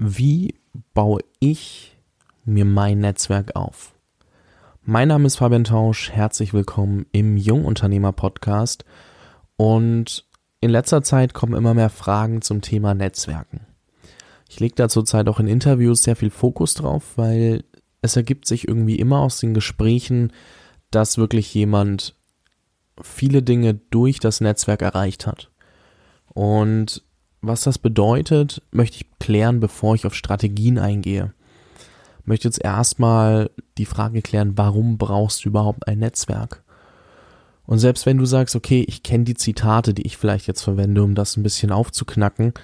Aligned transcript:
Wie 0.00 0.54
baue 0.94 1.22
ich 1.40 1.96
mir 2.44 2.64
mein 2.64 3.00
Netzwerk 3.00 3.56
auf? 3.56 3.96
Mein 4.84 5.08
Name 5.08 5.26
ist 5.26 5.38
Fabian 5.38 5.64
Tausch, 5.64 6.12
herzlich 6.12 6.54
willkommen 6.54 7.06
im 7.10 7.36
Jungunternehmer 7.36 8.12
Podcast 8.12 8.84
und 9.56 10.24
in 10.60 10.70
letzter 10.70 11.02
Zeit 11.02 11.34
kommen 11.34 11.56
immer 11.56 11.74
mehr 11.74 11.90
Fragen 11.90 12.42
zum 12.42 12.60
Thema 12.60 12.94
Netzwerken. 12.94 13.66
Ich 14.48 14.60
lege 14.60 14.76
da 14.76 14.88
zurzeit 14.88 15.26
auch 15.28 15.40
in 15.40 15.48
Interviews 15.48 16.04
sehr 16.04 16.14
viel 16.14 16.30
Fokus 16.30 16.74
drauf, 16.74 17.14
weil 17.16 17.64
es 18.00 18.14
ergibt 18.14 18.46
sich 18.46 18.68
irgendwie 18.68 19.00
immer 19.00 19.18
aus 19.18 19.40
den 19.40 19.52
Gesprächen, 19.52 20.32
dass 20.92 21.18
wirklich 21.18 21.52
jemand 21.52 22.14
viele 23.02 23.42
Dinge 23.42 23.74
durch 23.74 24.20
das 24.20 24.40
Netzwerk 24.40 24.80
erreicht 24.80 25.26
hat. 25.26 25.50
Und 26.34 27.02
was 27.40 27.62
das 27.62 27.78
bedeutet, 27.78 28.62
möchte 28.70 28.96
ich 28.96 29.18
klären, 29.18 29.60
bevor 29.60 29.94
ich 29.94 30.06
auf 30.06 30.14
Strategien 30.14 30.78
eingehe. 30.78 31.32
Ich 32.20 32.26
möchte 32.26 32.48
jetzt 32.48 32.62
erstmal 32.62 33.50
die 33.78 33.86
Frage 33.86 34.22
klären, 34.22 34.58
warum 34.58 34.98
brauchst 34.98 35.44
du 35.44 35.48
überhaupt 35.48 35.86
ein 35.86 35.98
Netzwerk? 35.98 36.62
Und 37.64 37.78
selbst 37.78 38.06
wenn 38.06 38.18
du 38.18 38.24
sagst, 38.24 38.56
okay, 38.56 38.84
ich 38.88 39.02
kenne 39.02 39.24
die 39.24 39.34
Zitate, 39.34 39.94
die 39.94 40.06
ich 40.06 40.16
vielleicht 40.16 40.46
jetzt 40.46 40.62
verwende, 40.62 41.02
um 41.02 41.14
das 41.14 41.36
ein 41.36 41.42
bisschen 41.42 41.70
aufzuknacken, 41.70 42.54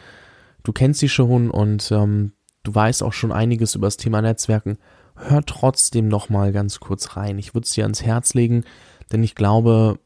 du 0.62 0.72
kennst 0.72 1.00
sie 1.00 1.08
schon 1.08 1.50
und 1.50 1.90
ähm, 1.92 2.32
du 2.62 2.74
weißt 2.74 3.02
auch 3.02 3.12
schon 3.12 3.30
einiges 3.30 3.74
über 3.74 3.86
das 3.86 3.98
Thema 3.98 4.22
Netzwerken, 4.22 4.78
hör 5.14 5.44
trotzdem 5.44 6.08
noch 6.08 6.30
mal 6.30 6.52
ganz 6.52 6.80
kurz 6.80 7.16
rein. 7.16 7.38
Ich 7.38 7.54
würde 7.54 7.66
es 7.66 7.72
dir 7.72 7.84
ans 7.84 8.02
Herz 8.02 8.34
legen, 8.34 8.64
denn 9.12 9.22
ich 9.22 9.34
glaube, 9.34 9.98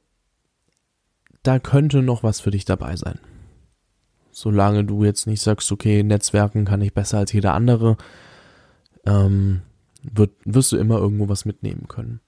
da 1.43 1.59
könnte 1.59 2.03
noch 2.03 2.23
was 2.23 2.41
für 2.41 2.51
dich 2.51 2.65
dabei 2.65 2.97
sein. 2.97 3.21
Solange 4.41 4.85
du 4.85 5.03
jetzt 5.03 5.27
nicht 5.27 5.43
sagst, 5.43 5.73
okay, 5.73 6.05
Netzwerken 6.05 6.65
kann 6.65 6.81
ich 6.81 6.95
besser 6.95 7.19
als 7.19 7.33
jeder 7.33 7.55
andere, 7.55 7.97
ähm, 9.05 9.63
wird, 10.01 10.31
wirst 10.45 10.71
du 10.71 10.77
immer 10.77 10.99
irgendwo 10.99 11.29
was 11.29 11.45
mitnehmen 11.45 11.89
können. 11.89 12.21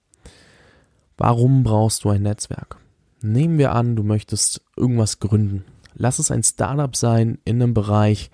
Warum 1.16 1.62
brauchst 1.62 2.02
du 2.02 2.10
ein 2.10 2.22
Netzwerk? 2.22 2.78
Nehmen 3.22 3.58
wir 3.58 3.70
an, 3.76 3.94
du 3.94 4.02
möchtest 4.02 4.60
irgendwas 4.76 5.20
gründen. 5.20 5.64
Lass 5.94 6.18
es 6.18 6.32
ein 6.32 6.42
Startup 6.42 6.96
sein 6.96 7.38
in 7.44 7.62
einem 7.62 7.74
Bereich 7.74 8.32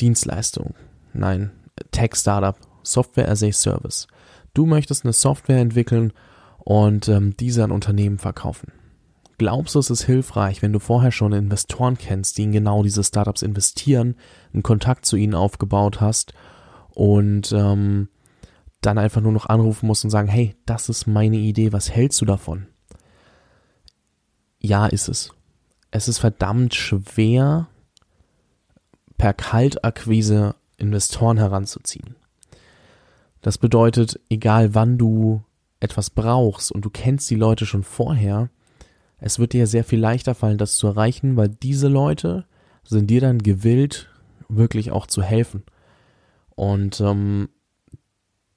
Dienstleistung. 0.00 0.74
Nein, 1.12 1.50
Tech-Startup, 1.90 2.56
Software 2.82 3.28
as 3.28 3.42
a 3.42 3.52
Service. 3.52 4.06
Du 4.54 4.64
möchtest 4.64 5.04
eine 5.04 5.12
Software 5.12 5.58
entwickeln 5.58 6.14
und 6.60 7.08
ähm, 7.08 7.36
diese 7.36 7.62
an 7.62 7.72
Unternehmen 7.72 8.16
verkaufen. 8.16 8.72
Glaubst 9.38 9.74
du, 9.74 9.78
es 9.78 9.90
ist 9.90 10.04
hilfreich, 10.04 10.62
wenn 10.62 10.72
du 10.72 10.78
vorher 10.78 11.12
schon 11.12 11.32
Investoren 11.32 11.98
kennst, 11.98 12.38
die 12.38 12.44
in 12.44 12.52
genau 12.52 12.82
diese 12.82 13.04
Startups 13.04 13.42
investieren, 13.42 14.16
einen 14.54 14.62
Kontakt 14.62 15.04
zu 15.04 15.16
ihnen 15.16 15.34
aufgebaut 15.34 16.00
hast 16.00 16.32
und 16.90 17.52
ähm, 17.52 18.08
dann 18.80 18.96
einfach 18.96 19.20
nur 19.20 19.32
noch 19.32 19.46
anrufen 19.46 19.86
musst 19.86 20.04
und 20.04 20.10
sagen, 20.10 20.28
hey, 20.28 20.56
das 20.64 20.88
ist 20.88 21.06
meine 21.06 21.36
Idee, 21.36 21.72
was 21.72 21.90
hältst 21.90 22.20
du 22.20 22.24
davon? 22.24 22.66
Ja, 24.58 24.86
ist 24.86 25.08
es. 25.08 25.32
Es 25.90 26.08
ist 26.08 26.18
verdammt 26.18 26.74
schwer, 26.74 27.68
per 29.18 29.34
Kaltakquise 29.34 30.54
Investoren 30.78 31.38
heranzuziehen. 31.38 32.16
Das 33.42 33.58
bedeutet, 33.58 34.20
egal 34.28 34.74
wann 34.74 34.98
du 34.98 35.42
etwas 35.80 36.10
brauchst 36.10 36.72
und 36.72 36.84
du 36.84 36.90
kennst 36.90 37.30
die 37.30 37.36
Leute 37.36 37.66
schon 37.66 37.82
vorher, 37.82 38.50
es 39.18 39.38
wird 39.38 39.52
dir 39.52 39.66
sehr 39.66 39.84
viel 39.84 39.98
leichter 39.98 40.34
fallen, 40.34 40.58
das 40.58 40.76
zu 40.76 40.86
erreichen, 40.86 41.36
weil 41.36 41.48
diese 41.48 41.88
Leute 41.88 42.44
sind 42.84 43.08
dir 43.08 43.20
dann 43.20 43.38
gewillt, 43.38 44.08
wirklich 44.48 44.90
auch 44.90 45.06
zu 45.06 45.22
helfen. 45.22 45.64
Und 46.54 47.00
ähm, 47.00 47.48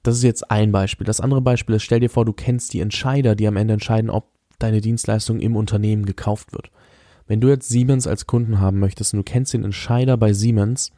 das 0.02 0.16
ist 0.16 0.22
jetzt 0.22 0.50
ein 0.50 0.72
Beispiel. 0.72 1.06
Das 1.06 1.20
andere 1.20 1.40
Beispiel 1.40 1.76
ist, 1.76 1.82
stell 1.82 2.00
dir 2.00 2.10
vor, 2.10 2.24
du 2.24 2.32
kennst 2.32 2.72
die 2.72 2.80
Entscheider, 2.80 3.34
die 3.34 3.46
am 3.46 3.56
Ende 3.56 3.74
entscheiden, 3.74 4.10
ob 4.10 4.28
deine 4.58 4.80
Dienstleistung 4.80 5.40
im 5.40 5.56
Unternehmen 5.56 6.06
gekauft 6.06 6.52
wird. 6.52 6.70
Wenn 7.26 7.40
du 7.40 7.48
jetzt 7.48 7.68
Siemens 7.68 8.06
als 8.06 8.26
Kunden 8.26 8.60
haben 8.60 8.78
möchtest 8.78 9.14
und 9.14 9.18
du 9.18 9.24
kennst 9.24 9.54
den 9.54 9.64
Entscheider 9.64 10.16
bei 10.16 10.32
Siemens 10.32 10.92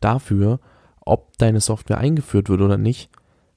dafür, 0.00 0.60
ob 1.00 1.36
deine 1.38 1.60
Software 1.60 1.98
eingeführt 1.98 2.48
wird 2.48 2.60
oder 2.60 2.78
nicht, 2.78 3.10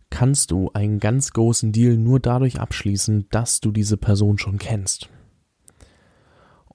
kannst 0.09 0.51
du 0.51 0.71
einen 0.73 0.99
ganz 0.99 1.31
großen 1.33 1.71
Deal 1.71 1.97
nur 1.97 2.19
dadurch 2.19 2.59
abschließen, 2.59 3.27
dass 3.29 3.59
du 3.59 3.71
diese 3.71 3.97
Person 3.97 4.37
schon 4.37 4.57
kennst. 4.57 5.09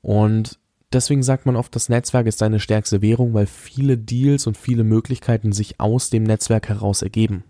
Und 0.03 0.59
deswegen 0.93 1.23
sagt 1.23 1.47
man 1.47 1.57
oft, 1.57 1.75
das 1.75 1.89
Netzwerk 1.89 2.27
ist 2.27 2.43
deine 2.43 2.61
stärkste 2.61 3.01
Währung, 3.01 3.33
weil 3.33 3.47
viele 3.47 3.97
Deals 3.97 4.47
und 4.47 4.57
viele 4.57 4.85
Möglichkeiten 4.85 5.53
sich 5.53 5.81
aus 5.81 6.11
dem 6.11 6.25
Netzwerk 6.25 6.69
heraus 6.69 7.03
ergeben. 7.03 7.45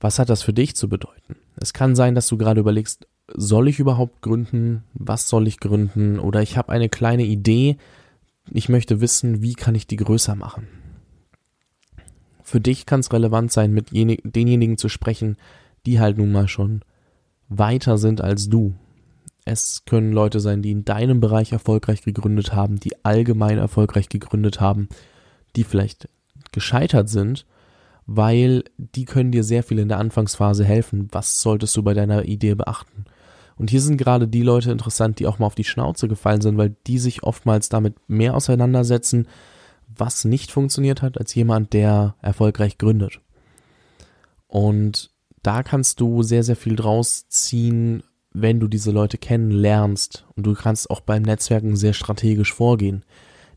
Was 0.00 0.18
hat 0.18 0.28
das 0.28 0.42
für 0.42 0.52
dich 0.52 0.76
zu 0.76 0.88
bedeuten? 0.88 1.36
Es 1.56 1.72
kann 1.72 1.96
sein, 1.96 2.14
dass 2.14 2.28
du 2.28 2.36
gerade 2.36 2.60
überlegst, 2.60 3.08
soll 3.34 3.68
ich 3.68 3.78
überhaupt 3.78 4.22
gründen? 4.22 4.84
Was 4.94 5.28
soll 5.28 5.48
ich 5.48 5.58
gründen? 5.58 6.18
Oder 6.18 6.40
ich 6.40 6.56
habe 6.56 6.72
eine 6.72 6.88
kleine 6.88 7.24
Idee. 7.24 7.76
Ich 8.50 8.68
möchte 8.68 9.00
wissen, 9.00 9.42
wie 9.42 9.54
kann 9.54 9.74
ich 9.74 9.86
die 9.86 9.96
größer 9.96 10.34
machen? 10.34 10.68
Für 12.42 12.60
dich 12.60 12.86
kann 12.86 13.00
es 13.00 13.12
relevant 13.12 13.52
sein, 13.52 13.72
mit 13.72 13.90
denjenigen 13.92 14.78
zu 14.78 14.88
sprechen, 14.88 15.36
die 15.84 16.00
halt 16.00 16.16
nun 16.16 16.32
mal 16.32 16.48
schon 16.48 16.82
weiter 17.48 17.98
sind 17.98 18.22
als 18.22 18.48
du, 18.48 18.74
es 19.48 19.84
können 19.84 20.12
Leute 20.12 20.40
sein, 20.40 20.62
die 20.62 20.70
in 20.70 20.84
deinem 20.84 21.20
Bereich 21.20 21.52
erfolgreich 21.52 22.02
gegründet 22.02 22.52
haben, 22.52 22.80
die 22.80 23.04
allgemein 23.04 23.58
erfolgreich 23.58 24.08
gegründet 24.08 24.60
haben, 24.60 24.88
die 25.56 25.64
vielleicht 25.64 26.08
gescheitert 26.52 27.08
sind, 27.08 27.46
weil 28.06 28.64
die 28.76 29.04
können 29.04 29.32
dir 29.32 29.44
sehr 29.44 29.62
viel 29.62 29.78
in 29.78 29.88
der 29.88 29.98
Anfangsphase 29.98 30.64
helfen. 30.64 31.08
Was 31.12 31.42
solltest 31.42 31.76
du 31.76 31.82
bei 31.82 31.94
deiner 31.94 32.24
Idee 32.24 32.54
beachten? 32.54 33.04
Und 33.56 33.70
hier 33.70 33.80
sind 33.80 33.96
gerade 33.96 34.28
die 34.28 34.42
Leute 34.42 34.70
interessant, 34.70 35.18
die 35.18 35.26
auch 35.26 35.38
mal 35.38 35.46
auf 35.46 35.56
die 35.56 35.64
Schnauze 35.64 36.08
gefallen 36.08 36.40
sind, 36.40 36.56
weil 36.56 36.76
die 36.86 36.98
sich 36.98 37.24
oftmals 37.24 37.68
damit 37.68 37.96
mehr 38.08 38.34
auseinandersetzen, 38.34 39.26
was 39.88 40.24
nicht 40.24 40.52
funktioniert 40.52 41.02
hat, 41.02 41.18
als 41.18 41.34
jemand, 41.34 41.72
der 41.72 42.14
erfolgreich 42.22 42.78
gründet. 42.78 43.20
Und 44.46 45.10
da 45.42 45.62
kannst 45.62 46.00
du 46.00 46.22
sehr, 46.22 46.44
sehr 46.44 46.56
viel 46.56 46.76
draus 46.76 47.28
ziehen, 47.28 48.02
wenn 48.32 48.60
du 48.60 48.68
diese 48.68 48.90
Leute 48.90 49.18
kennenlernst 49.18 50.26
und 50.36 50.46
du 50.46 50.54
kannst 50.54 50.90
auch 50.90 51.00
beim 51.00 51.22
Netzwerken 51.22 51.76
sehr 51.76 51.92
strategisch 51.92 52.52
vorgehen. 52.52 53.04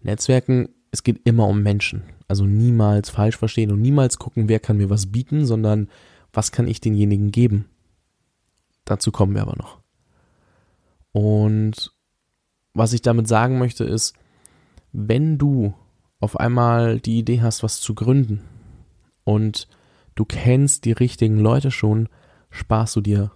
Netzwerken, 0.02 0.70
es 0.92 1.04
geht 1.04 1.22
immer 1.26 1.48
um 1.48 1.62
Menschen. 1.62 2.04
Also 2.28 2.46
niemals 2.46 3.10
falsch 3.10 3.38
verstehen 3.38 3.72
und 3.72 3.82
niemals 3.82 4.18
gucken, 4.18 4.48
wer 4.48 4.60
kann 4.60 4.78
mir 4.78 4.90
was 4.90 5.12
bieten, 5.12 5.46
sondern 5.46 5.90
was 6.34 6.52
kann 6.52 6.68
ich 6.68 6.80
denjenigen 6.80 7.32
geben. 7.32 7.66
Dazu 8.86 9.12
kommen 9.12 9.36
wir 9.36 9.42
aber 9.42 9.58
noch. 9.58 9.80
Und 11.12 11.92
was 12.74 12.94
ich 12.94 13.02
damit 13.02 13.28
sagen 13.28 13.60
möchte 13.60 13.84
ist, 13.84 14.16
wenn 14.94 15.38
du 15.38 15.74
auf 16.20 16.40
einmal 16.40 17.00
die 17.00 17.20
Idee 17.20 17.42
hast, 17.42 17.64
was 17.64 17.82
zu 17.82 17.96
gründen 17.96 18.42
und 19.24 19.68
du 20.16 20.26
kennst 20.26 20.86
die 20.86 20.92
richtigen 20.92 21.40
Leute 21.40 21.72
schon, 21.72 22.08
sparst 22.50 22.96
du 22.96 23.02
dir 23.02 23.32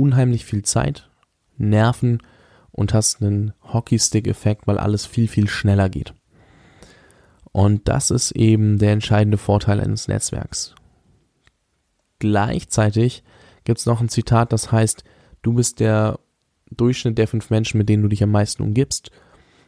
unheimlich 0.00 0.44
viel 0.44 0.62
Zeit, 0.62 1.08
Nerven 1.58 2.22
und 2.72 2.94
hast 2.94 3.22
einen 3.22 3.52
Hockeystick-Effekt, 3.62 4.66
weil 4.66 4.78
alles 4.78 5.04
viel, 5.04 5.28
viel 5.28 5.48
schneller 5.48 5.88
geht. 5.88 6.14
Und 7.52 7.88
das 7.88 8.10
ist 8.10 8.32
eben 8.32 8.78
der 8.78 8.92
entscheidende 8.92 9.38
Vorteil 9.38 9.80
eines 9.80 10.08
Netzwerks. 10.08 10.74
Gleichzeitig 12.18 13.22
gibt 13.64 13.78
es 13.78 13.86
noch 13.86 14.00
ein 14.00 14.08
Zitat, 14.08 14.52
das 14.52 14.72
heißt, 14.72 15.04
du 15.42 15.54
bist 15.54 15.80
der 15.80 16.18
Durchschnitt 16.70 17.18
der 17.18 17.28
fünf 17.28 17.50
Menschen, 17.50 17.78
mit 17.78 17.88
denen 17.88 18.02
du 18.02 18.08
dich 18.08 18.22
am 18.22 18.30
meisten 18.30 18.62
umgibst. 18.62 19.10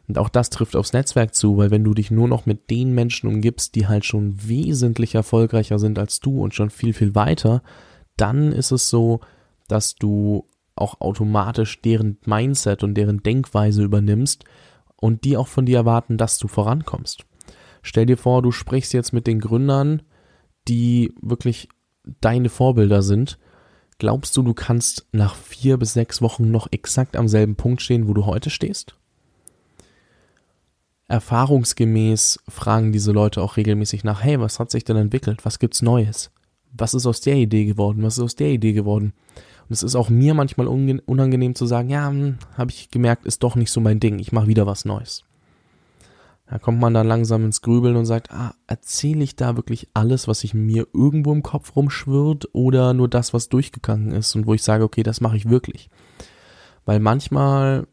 Und 0.08 0.18
auch 0.18 0.28
das 0.28 0.50
trifft 0.50 0.76
aufs 0.76 0.92
Netzwerk 0.92 1.34
zu, 1.34 1.56
weil 1.56 1.70
wenn 1.70 1.84
du 1.84 1.94
dich 1.94 2.10
nur 2.10 2.28
noch 2.28 2.46
mit 2.46 2.70
den 2.70 2.94
Menschen 2.94 3.28
umgibst, 3.28 3.74
die 3.74 3.86
halt 3.86 4.04
schon 4.04 4.36
wesentlich 4.48 5.14
erfolgreicher 5.14 5.78
sind 5.78 5.98
als 5.98 6.20
du 6.20 6.40
und 6.40 6.54
schon 6.54 6.70
viel, 6.70 6.92
viel 6.92 7.14
weiter, 7.14 7.62
dann 8.16 8.52
ist 8.52 8.70
es 8.70 8.88
so, 8.88 9.20
dass 9.72 9.94
du 9.94 10.46
auch 10.76 11.00
automatisch 11.00 11.80
deren 11.80 12.18
Mindset 12.26 12.82
und 12.84 12.94
deren 12.94 13.22
Denkweise 13.22 13.82
übernimmst 13.82 14.44
und 14.96 15.24
die 15.24 15.38
auch 15.38 15.48
von 15.48 15.64
dir 15.64 15.78
erwarten, 15.78 16.18
dass 16.18 16.36
du 16.36 16.46
vorankommst. 16.46 17.24
Stell 17.82 18.04
dir 18.04 18.18
vor, 18.18 18.42
du 18.42 18.52
sprichst 18.52 18.92
jetzt 18.92 19.14
mit 19.14 19.26
den 19.26 19.40
Gründern, 19.40 20.02
die 20.68 21.14
wirklich 21.22 21.70
deine 22.20 22.50
Vorbilder 22.50 23.00
sind. 23.00 23.38
Glaubst 23.96 24.36
du, 24.36 24.42
du 24.42 24.52
kannst 24.52 25.06
nach 25.12 25.36
vier 25.36 25.78
bis 25.78 25.94
sechs 25.94 26.20
Wochen 26.20 26.50
noch 26.50 26.68
exakt 26.70 27.16
am 27.16 27.28
selben 27.28 27.56
Punkt 27.56 27.80
stehen, 27.80 28.08
wo 28.08 28.12
du 28.12 28.26
heute 28.26 28.50
stehst? 28.50 28.94
Erfahrungsgemäß 31.08 32.40
fragen 32.46 32.92
diese 32.92 33.12
Leute 33.12 33.40
auch 33.40 33.56
regelmäßig 33.56 34.04
nach, 34.04 34.22
hey, 34.22 34.38
was 34.38 34.60
hat 34.60 34.70
sich 34.70 34.84
denn 34.84 34.98
entwickelt? 34.98 35.46
Was 35.46 35.58
gibt's 35.58 35.80
Neues? 35.80 36.30
Was 36.72 36.92
ist 36.92 37.06
aus 37.06 37.22
der 37.22 37.36
Idee 37.36 37.64
geworden? 37.64 38.02
Was 38.02 38.18
ist 38.18 38.24
aus 38.24 38.36
der 38.36 38.50
Idee 38.50 38.74
geworden? 38.74 39.14
Und 39.72 39.76
es 39.76 39.82
ist 39.82 39.96
auch 39.96 40.10
mir 40.10 40.34
manchmal 40.34 40.66
unangenehm 40.66 41.54
zu 41.54 41.64
sagen, 41.64 41.88
ja, 41.88 42.06
hm, 42.06 42.36
habe 42.58 42.70
ich 42.70 42.90
gemerkt, 42.90 43.24
ist 43.24 43.42
doch 43.42 43.56
nicht 43.56 43.70
so 43.70 43.80
mein 43.80 44.00
Ding. 44.00 44.18
Ich 44.18 44.30
mache 44.30 44.46
wieder 44.46 44.66
was 44.66 44.84
Neues. 44.84 45.24
Da 46.44 46.58
kommt 46.58 46.78
man 46.78 46.92
dann 46.92 47.06
langsam 47.06 47.46
ins 47.46 47.62
Grübeln 47.62 47.96
und 47.96 48.04
sagt, 48.04 48.30
ah, 48.32 48.52
erzähle 48.66 49.24
ich 49.24 49.34
da 49.34 49.56
wirklich 49.56 49.88
alles, 49.94 50.28
was 50.28 50.40
sich 50.40 50.52
mir 50.52 50.88
irgendwo 50.92 51.32
im 51.32 51.42
Kopf 51.42 51.74
rumschwirrt 51.74 52.50
oder 52.52 52.92
nur 52.92 53.08
das, 53.08 53.32
was 53.32 53.48
durchgegangen 53.48 54.10
ist 54.10 54.34
und 54.36 54.46
wo 54.46 54.52
ich 54.52 54.62
sage, 54.62 54.84
okay, 54.84 55.02
das 55.02 55.22
mache 55.22 55.38
ich 55.38 55.48
wirklich. 55.48 55.88
Weil 56.84 57.00
manchmal 57.00 57.86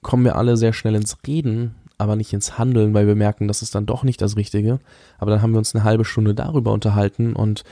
kommen 0.00 0.24
wir 0.24 0.36
alle 0.36 0.56
sehr 0.56 0.74
schnell 0.74 0.94
ins 0.94 1.18
Reden, 1.26 1.74
aber 1.98 2.14
nicht 2.14 2.32
ins 2.32 2.56
Handeln, 2.56 2.94
weil 2.94 3.08
wir 3.08 3.16
merken, 3.16 3.48
das 3.48 3.62
ist 3.62 3.74
dann 3.74 3.84
doch 3.84 4.04
nicht 4.04 4.22
das 4.22 4.36
Richtige. 4.36 4.78
Aber 5.18 5.32
dann 5.32 5.42
haben 5.42 5.54
wir 5.54 5.58
uns 5.58 5.74
eine 5.74 5.82
halbe 5.82 6.04
Stunde 6.04 6.34
darüber 6.34 6.72
unterhalten 6.72 7.34
und 7.34 7.64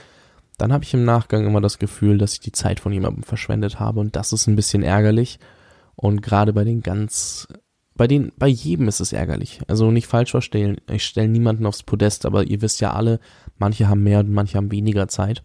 dann 0.58 0.72
habe 0.72 0.84
ich 0.84 0.94
im 0.94 1.04
Nachgang 1.04 1.46
immer 1.46 1.60
das 1.60 1.78
Gefühl, 1.78 2.19
dass 2.19 2.34
ich 2.34 2.40
die 2.40 2.52
Zeit 2.52 2.81
von 2.81 2.93
jemandem 2.93 3.22
verschwendet 3.22 3.81
habe 3.81 4.00
und 4.00 4.16
das 4.16 4.32
ist 4.32 4.46
ein 4.46 4.56
bisschen 4.56 4.82
ärgerlich. 4.82 5.38
Und 5.96 6.22
gerade 6.22 6.52
bei 6.52 6.64
den 6.64 6.82
ganz 6.82 7.49
bei 7.94 8.06
den, 8.06 8.32
bei 8.38 8.49
jedem 8.49 8.88
ist 8.88 9.00
es 9.00 9.12
ärgerlich. 9.12 9.60
Also 9.69 9.90
nicht 9.90 10.06
falsch 10.06 10.31
verstehen. 10.31 10.78
Ich 10.90 11.04
stelle 11.04 11.28
niemanden 11.28 11.66
aufs 11.66 11.82
Podest, 11.82 12.25
aber 12.25 12.44
ihr 12.44 12.62
wisst 12.62 12.81
ja 12.81 12.93
alle, 12.93 13.20
manche 13.58 13.88
haben 13.88 14.02
mehr 14.02 14.20
und 14.20 14.31
manche 14.31 14.56
haben 14.56 14.72
weniger 14.72 15.08
Zeit. 15.08 15.43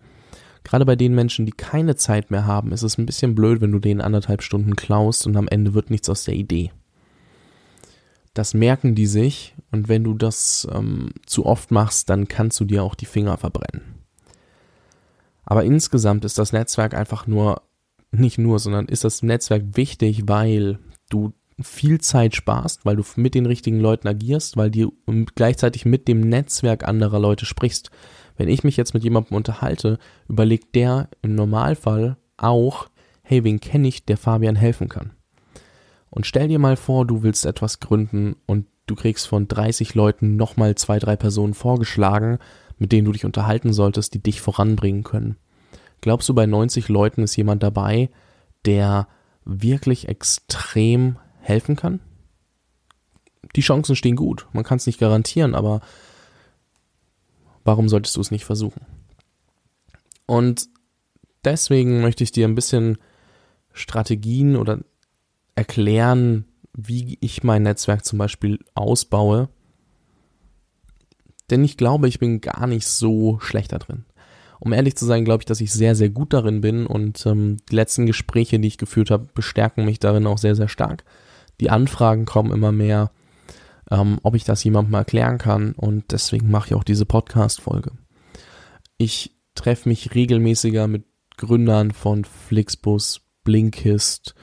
Gerade 0.64 0.86
bei 0.86 0.96
den 0.96 1.14
Menschen, 1.14 1.46
die 1.46 1.52
keine 1.52 1.96
Zeit 1.96 2.32
mehr 2.32 2.46
haben, 2.46 2.72
ist 2.72 2.84
es 2.84 2.98
ein 2.98 3.06
bisschen 3.06 3.36
blöd, 3.36 3.62
wenn 3.62 3.72
du 3.72 3.80
denen 3.80 4.02
anderthalb 4.02 4.42
Stunden 4.42 4.76
klaust 4.76 5.28
und 5.28 5.36
am 5.36 5.48
Ende 5.48 5.74
wird 5.74 5.90
nichts 5.90 6.10
aus 6.10 6.24
der 6.24 6.36
Idee. 6.36 6.72
Das 8.34 8.54
merken 8.54 8.94
die 8.94 9.08
sich 9.08 9.56
und 9.72 9.88
wenn 9.90 10.04
du 10.04 10.14
das 10.14 10.68
ähm, 10.72 11.12
zu 11.26 11.46
oft 11.46 11.72
machst, 11.72 12.10
dann 12.10 12.28
kannst 12.28 12.60
du 12.60 12.66
dir 12.66 12.84
auch 12.84 12.96
die 12.96 13.06
Finger 13.06 13.38
verbrennen. 13.38 13.97
Aber 15.50 15.64
insgesamt 15.64 16.26
ist 16.26 16.38
das 16.38 16.52
Netzwerk 16.52 16.94
einfach 16.94 17.26
nur, 17.26 17.62
nicht 18.12 18.38
nur, 18.38 18.60
sondern 18.60 18.88
ist 18.88 19.06
das 19.06 19.24
Netzwerk 19.24 19.64
wichtig, 19.78 20.24
weil 20.28 20.78
du 21.10 21.32
viel 21.62 22.02
Zeit 22.02 22.36
sparst, 22.36 22.86
weil 22.86 22.98
du 22.98 23.04
mit 23.16 23.34
den 23.34 23.46
richtigen 23.46 23.80
Leuten 23.80 24.10
agierst, 24.10 24.58
weil 24.58 24.70
du 24.70 24.94
gleichzeitig 25.36 25.86
mit 25.86 26.10
dem 26.10 26.20
Netzwerk 26.20 26.86
anderer 26.86 27.20
Leute 27.20 27.46
sprichst. 27.46 27.92
Wenn 28.36 28.50
ich 28.50 28.66
mich 28.66 28.76
jetzt 28.76 28.94
mit 28.94 29.06
jemandem 29.06 29.38
unterhalte, 29.38 30.00
überlegt 30.28 30.76
der 30.76 31.08
im 31.22 31.34
Normalfall 31.34 32.18
auch, 32.36 32.90
hey, 33.24 33.46
wen 33.46 33.62
kenne 33.62 33.88
ich, 33.88 34.06
der 34.06 34.18
Fabian 34.18 34.58
helfen 34.58 34.90
kann. 34.90 35.12
Und 36.10 36.28
stell 36.28 36.50
dir 36.50 36.60
mal 36.60 36.76
vor, 36.76 37.08
du 37.08 37.24
willst 37.24 37.46
etwas 37.46 37.80
gründen 37.80 38.36
und 38.48 38.66
du 38.86 38.96
kriegst 38.96 39.28
von 39.28 39.48
30 39.48 39.96
Leuten 39.96 40.36
nochmal 40.36 40.76
zwei, 40.76 41.00
drei 41.00 41.16
Personen 41.16 41.54
vorgeschlagen, 41.54 42.38
mit 42.78 42.92
denen 42.92 43.06
du 43.06 43.12
dich 43.12 43.26
unterhalten 43.26 43.74
solltest, 43.74 44.14
die 44.14 44.22
dich 44.22 44.42
voranbringen 44.42 45.04
können. 45.04 45.38
Glaubst 46.02 46.30
du, 46.30 46.34
bei 46.34 46.46
90 46.46 46.90
Leuten 46.90 47.24
ist 47.24 47.36
jemand 47.36 47.64
dabei, 47.64 48.10
der 48.66 49.08
wirklich 49.46 50.08
extrem 50.08 51.18
helfen 51.40 51.76
kann? 51.76 52.00
Die 53.56 53.62
Chancen 53.62 53.96
stehen 53.96 54.16
gut. 54.16 54.48
Man 54.54 54.64
kann 54.64 54.78
es 54.78 54.86
nicht 54.86 55.00
garantieren, 55.00 55.56
aber 55.56 55.82
warum 57.64 57.90
solltest 57.90 58.16
du 58.16 58.22
es 58.22 58.32
nicht 58.32 58.46
versuchen? 58.46 58.86
Und 60.26 60.68
deswegen 61.44 62.02
möchte 62.02 62.24
ich 62.24 62.32
dir 62.32 62.48
ein 62.48 62.56
bisschen 62.56 62.98
Strategien 63.74 64.56
oder 64.56 64.80
erklären, 65.56 66.46
wie 66.74 67.18
ich 67.22 67.44
mein 67.44 67.64
Netzwerk 67.64 68.06
zum 68.06 68.20
Beispiel 68.20 68.60
ausbaue. 68.76 69.50
Denn 71.50 71.64
ich 71.64 71.78
glaube, 71.78 72.08
ich 72.08 72.20
bin 72.20 72.42
gar 72.42 72.68
nicht 72.68 72.86
so 72.88 73.40
schlecht 73.40 73.72
da 73.72 73.78
drin. 73.78 74.06
Um 74.60 74.74
ehrlich 74.74 74.96
zu 74.96 75.06
sein, 75.06 75.24
glaube 75.24 75.42
ich, 75.42 75.46
dass 75.46 75.62
ich 75.62 75.72
sehr, 75.72 75.96
sehr 75.96 76.10
gut 76.10 76.34
darin 76.34 76.62
bin 76.62 76.88
und 76.88 77.26
ähm, 77.26 77.58
die 77.70 77.76
letzten 77.76 78.06
Gespräche, 78.06 78.60
die 78.60 78.68
ich 78.68 78.78
geführt 78.78 79.12
habe, 79.12 79.28
bestärken 79.34 79.86
mich 79.86 80.00
darin 80.00 80.26
auch 80.26 80.40
sehr, 80.40 80.56
sehr 80.56 80.68
stark 80.68 81.04
die 81.60 81.70
Anfragen 81.70 82.26
kommen 82.26 82.52
immer 82.52 82.72
mehr, 82.72 83.12
ähm, 83.90 84.20
ob 84.24 84.36
ich 84.36 84.44
das 84.44 84.64
jemandem 84.64 84.94
erklären 84.94 85.38
kann 85.38 85.74
und 85.74 86.12
deswegen 86.12 86.50
mache 86.50 86.68
ich 86.68 86.76
auch 86.76 86.84
diese 86.84 87.06
Podcast-Folge. 87.06 87.92
Ich 88.98 89.36
treffe 89.56 89.90
mich 89.90 90.14
regelmäßiger 90.14 90.88
mit 90.88 91.06
Gründern 91.38 91.92
von 91.92 92.26
Flixbus, 92.26 93.22
Blinkist, 93.44 94.36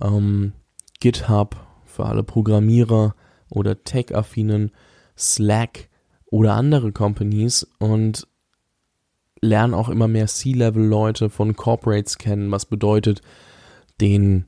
ähm, 0.00 0.52
GitHub 1.00 1.56
für 1.84 2.06
alle 2.06 2.22
Programmierer 2.22 3.14
oder 3.48 3.82
Tech-affinen, 3.82 4.72
Slack 5.16 5.88
oder 6.30 6.54
andere 6.54 6.92
Companies 6.92 7.66
und 7.78 8.26
lerne 9.40 9.76
auch 9.76 9.88
immer 9.88 10.08
mehr 10.08 10.26
C-Level-Leute 10.26 11.30
von 11.30 11.56
Corporates 11.56 12.18
kennen, 12.18 12.50
was 12.50 12.66
bedeutet, 12.66 13.20
den 14.00 14.46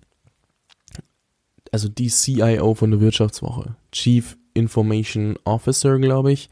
also 1.71 1.89
die 1.89 2.09
CIO 2.09 2.75
von 2.75 2.91
der 2.91 3.01
Wirtschaftswoche, 3.01 3.77
Chief 3.93 4.37
Information 4.55 5.39
Officer, 5.45 5.99
glaube 5.99 6.33
ich, 6.33 6.49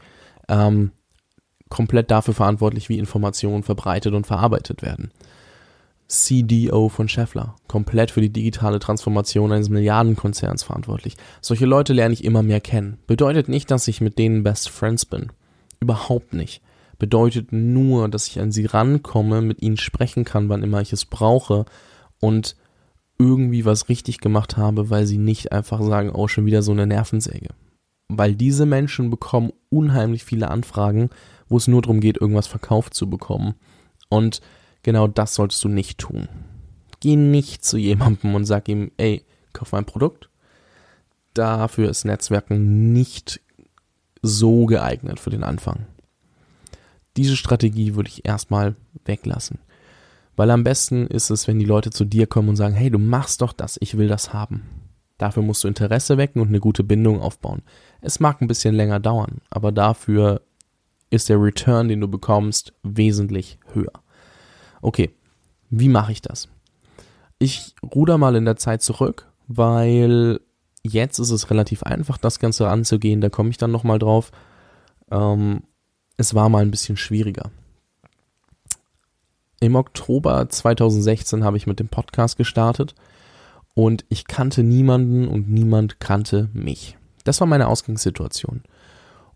ähm, 0.47 0.91
komplett 1.69 2.11
dafür 2.11 2.33
verantwortlich, 2.33 2.87
wie 2.89 2.99
Informationen 2.99 3.63
verbreitet 3.63 4.13
und 4.13 4.27
verarbeitet 4.27 4.81
werden. 4.81 5.11
CDO 6.07 6.89
von 6.89 7.09
Scheffler, 7.09 7.55
komplett 7.67 8.11
für 8.11 8.21
die 8.21 8.31
digitale 8.31 8.79
Transformation 8.79 9.51
eines 9.51 9.69
Milliardenkonzerns 9.69 10.63
verantwortlich. 10.63 11.17
Solche 11.41 11.65
Leute 11.65 11.93
lerne 11.93 12.13
ich 12.13 12.23
immer 12.23 12.43
mehr 12.43 12.61
kennen. 12.61 12.97
Bedeutet 13.07 13.49
nicht, 13.49 13.69
dass 13.71 13.87
ich 13.87 13.99
mit 13.99 14.17
denen 14.17 14.43
Best 14.43 14.69
Friends 14.69 15.05
bin. 15.05 15.31
Überhaupt 15.79 16.33
nicht. 16.33 16.61
Bedeutet 16.97 17.51
nur, 17.51 18.07
dass 18.09 18.27
ich 18.27 18.39
an 18.39 18.51
sie 18.51 18.65
rankomme, 18.65 19.41
mit 19.41 19.61
ihnen 19.61 19.77
sprechen 19.77 20.23
kann, 20.23 20.49
wann 20.49 20.63
immer 20.63 20.81
ich 20.81 20.93
es 20.93 21.05
brauche 21.05 21.65
und 22.19 22.55
irgendwie 23.19 23.65
was 23.65 23.89
richtig 23.89 24.19
gemacht 24.19 24.57
habe, 24.57 24.89
weil 24.89 25.05
sie 25.05 25.17
nicht 25.17 25.51
einfach 25.51 25.81
sagen, 25.81 26.11
oh, 26.11 26.27
schon 26.27 26.45
wieder 26.45 26.61
so 26.61 26.71
eine 26.71 26.87
Nervensäge. 26.87 27.49
Weil 28.07 28.35
diese 28.35 28.65
Menschen 28.65 29.09
bekommen 29.09 29.51
unheimlich 29.69 30.23
viele 30.23 30.49
Anfragen, 30.49 31.09
wo 31.49 31.57
es 31.57 31.67
nur 31.67 31.81
darum 31.81 31.99
geht, 31.99 32.17
irgendwas 32.19 32.47
verkauft 32.47 32.93
zu 32.93 33.09
bekommen. 33.09 33.55
Und 34.09 34.41
genau 34.87 35.05
das 35.05 35.35
solltest 35.35 35.61
du 35.65 35.67
nicht 35.67 35.97
tun. 35.97 36.29
Geh 37.01 37.17
nicht 37.17 37.65
zu 37.65 37.77
jemandem 37.77 38.33
und 38.35 38.45
sag 38.45 38.69
ihm, 38.69 38.89
ey, 38.95 39.25
kauf 39.51 39.73
mein 39.73 39.83
Produkt. 39.83 40.29
Dafür 41.33 41.89
ist 41.89 42.05
Netzwerken 42.05 42.93
nicht 42.93 43.41
so 44.21 44.65
geeignet 44.65 45.19
für 45.19 45.29
den 45.29 45.43
Anfang. 45.43 45.87
Diese 47.17 47.35
Strategie 47.35 47.95
würde 47.95 48.07
ich 48.07 48.23
erstmal 48.23 48.77
weglassen. 49.03 49.59
Weil 50.37 50.51
am 50.51 50.63
besten 50.63 51.05
ist 51.07 51.31
es, 51.31 51.49
wenn 51.49 51.59
die 51.59 51.65
Leute 51.65 51.89
zu 51.89 52.05
dir 52.05 52.25
kommen 52.25 52.47
und 52.47 52.55
sagen, 52.55 52.73
hey, 52.73 52.89
du 52.89 52.97
machst 52.97 53.41
doch 53.41 53.51
das, 53.51 53.77
ich 53.81 53.97
will 53.97 54.07
das 54.07 54.31
haben. 54.31 54.69
Dafür 55.17 55.43
musst 55.43 55.65
du 55.65 55.67
Interesse 55.67 56.17
wecken 56.17 56.41
und 56.41 56.47
eine 56.47 56.61
gute 56.61 56.85
Bindung 56.85 57.19
aufbauen. 57.19 57.61
Es 57.99 58.21
mag 58.21 58.41
ein 58.41 58.47
bisschen 58.47 58.73
länger 58.73 59.01
dauern, 59.01 59.41
aber 59.49 59.73
dafür 59.73 60.43
ist 61.09 61.27
der 61.27 61.41
Return, 61.41 61.89
den 61.89 61.99
du 61.99 62.07
bekommst, 62.07 62.71
wesentlich 62.83 63.59
höher. 63.73 64.01
Okay, 64.87 65.09
wie 65.69 65.89
mache 65.89 66.13
ich 66.13 66.21
das? 66.21 66.47
Ich 67.39 67.75
ruder 67.83 68.17
mal 68.17 68.37
in 68.37 68.45
der 68.45 68.55
Zeit 68.55 68.81
zurück, 68.81 69.27
weil 69.49 70.39
jetzt 70.81 71.19
ist 71.19 71.31
es 71.31 71.49
relativ 71.49 71.83
einfach, 71.83 72.17
das 72.17 72.39
Ganze 72.39 72.69
anzugehen. 72.69 73.19
Da 73.19 73.27
komme 73.27 73.49
ich 73.49 73.57
dann 73.57 73.69
nochmal 73.69 73.99
drauf. 73.99 74.31
Ähm, 75.11 75.63
es 76.15 76.35
war 76.35 76.47
mal 76.47 76.61
ein 76.61 76.71
bisschen 76.71 76.95
schwieriger. 76.95 77.51
Im 79.59 79.75
Oktober 79.75 80.47
2016 80.47 81.43
habe 81.43 81.57
ich 81.57 81.67
mit 81.67 81.81
dem 81.81 81.89
Podcast 81.89 82.37
gestartet 82.37 82.95
und 83.73 84.05
ich 84.07 84.25
kannte 84.25 84.63
niemanden 84.63 85.27
und 85.27 85.49
niemand 85.49 85.99
kannte 85.99 86.47
mich. 86.53 86.95
Das 87.25 87.41
war 87.41 87.47
meine 87.47 87.67
Ausgangssituation. 87.67 88.63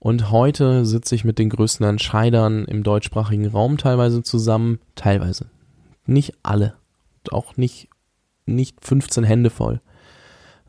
Und 0.03 0.31
heute 0.31 0.83
sitze 0.83 1.13
ich 1.13 1.25
mit 1.25 1.37
den 1.37 1.51
größten 1.51 1.85
Entscheidern 1.85 2.65
im 2.65 2.81
deutschsprachigen 2.81 3.45
Raum 3.45 3.77
teilweise 3.77 4.23
zusammen, 4.23 4.79
teilweise. 4.95 5.51
Nicht 6.07 6.33
alle. 6.41 6.73
Auch 7.29 7.55
nicht, 7.55 7.87
nicht 8.47 8.83
15 8.83 9.23
Hände 9.23 9.51
voll, 9.51 9.79